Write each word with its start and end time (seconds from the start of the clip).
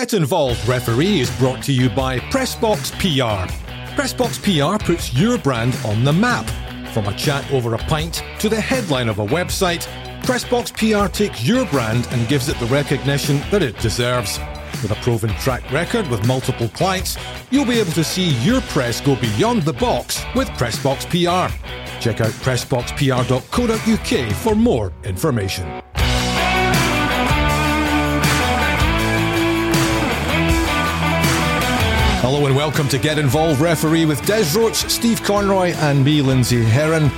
Get 0.00 0.14
Involved 0.14 0.66
Referee 0.66 1.20
is 1.20 1.30
brought 1.38 1.62
to 1.64 1.74
you 1.74 1.90
by 1.90 2.20
Pressbox 2.30 2.90
PR. 2.92 3.46
Pressbox 4.00 4.40
PR 4.40 4.82
puts 4.82 5.12
your 5.12 5.36
brand 5.36 5.76
on 5.84 6.04
the 6.04 6.12
map. 6.12 6.48
From 6.94 7.04
a 7.04 7.12
chat 7.18 7.44
over 7.52 7.74
a 7.74 7.78
pint 7.78 8.24
to 8.38 8.48
the 8.48 8.58
headline 8.58 9.10
of 9.10 9.18
a 9.18 9.26
website, 9.26 9.86
Pressbox 10.22 10.72
PR 10.72 11.06
takes 11.12 11.44
your 11.44 11.66
brand 11.66 12.08
and 12.12 12.26
gives 12.28 12.48
it 12.48 12.58
the 12.60 12.66
recognition 12.66 13.42
that 13.50 13.62
it 13.62 13.78
deserves. 13.80 14.38
With 14.80 14.90
a 14.90 14.96
proven 15.02 15.34
track 15.34 15.70
record 15.70 16.08
with 16.08 16.26
multiple 16.26 16.68
clients, 16.70 17.18
you'll 17.50 17.66
be 17.66 17.78
able 17.78 17.92
to 17.92 18.02
see 18.02 18.30
your 18.42 18.62
press 18.62 19.02
go 19.02 19.16
beyond 19.16 19.64
the 19.64 19.74
box 19.74 20.24
with 20.34 20.48
Pressbox 20.52 21.04
PR. 21.10 21.52
Check 22.00 22.22
out 22.22 22.32
pressboxpr.co.uk 22.40 24.32
for 24.36 24.54
more 24.54 24.94
information. 25.04 25.79
Hello 32.22 32.44
and 32.44 32.54
welcome 32.54 32.86
to 32.88 32.98
Get 32.98 33.18
Involved 33.18 33.62
Referee 33.62 34.04
with 34.04 34.22
Des 34.26 34.44
Roache, 34.54 34.90
Steve 34.90 35.22
Conroy, 35.22 35.72
and 35.76 36.04
me, 36.04 36.20
Lindsay 36.20 36.62
Heron. 36.62 37.10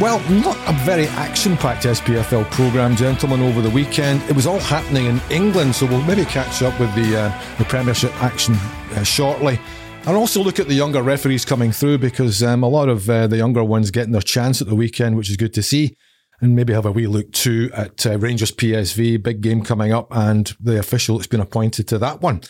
Well, 0.00 0.18
not 0.28 0.56
a 0.68 0.72
very 0.84 1.06
action 1.06 1.56
packed 1.56 1.84
SPFL 1.84 2.50
programme, 2.50 2.96
gentlemen, 2.96 3.42
over 3.42 3.62
the 3.62 3.70
weekend. 3.70 4.20
It 4.28 4.34
was 4.34 4.48
all 4.48 4.58
happening 4.58 5.06
in 5.06 5.20
England, 5.30 5.76
so 5.76 5.86
we'll 5.86 6.02
maybe 6.02 6.24
catch 6.24 6.62
up 6.62 6.78
with 6.80 6.92
the, 6.96 7.16
uh, 7.16 7.56
the 7.58 7.64
Premiership 7.66 8.12
action 8.24 8.56
uh, 8.56 9.04
shortly. 9.04 9.60
And 10.06 10.16
also 10.16 10.42
look 10.42 10.58
at 10.58 10.66
the 10.66 10.74
younger 10.74 11.00
referees 11.00 11.44
coming 11.44 11.70
through 11.70 11.98
because 11.98 12.42
um, 12.42 12.64
a 12.64 12.68
lot 12.68 12.88
of 12.88 13.08
uh, 13.08 13.28
the 13.28 13.36
younger 13.36 13.62
ones 13.62 13.92
getting 13.92 14.12
their 14.12 14.20
chance 14.20 14.60
at 14.60 14.66
the 14.66 14.74
weekend, 14.74 15.16
which 15.16 15.30
is 15.30 15.36
good 15.36 15.54
to 15.54 15.62
see. 15.62 15.96
And 16.40 16.56
maybe 16.56 16.72
have 16.72 16.86
a 16.86 16.90
wee 16.90 17.06
look 17.06 17.30
too 17.30 17.70
at 17.72 18.04
uh, 18.04 18.18
Rangers 18.18 18.50
PSV, 18.50 19.22
big 19.22 19.42
game 19.42 19.62
coming 19.62 19.92
up, 19.92 20.08
and 20.10 20.52
the 20.58 20.76
official 20.80 21.18
that's 21.18 21.28
been 21.28 21.38
appointed 21.38 21.86
to 21.86 21.98
that 21.98 22.20
one. 22.20 22.40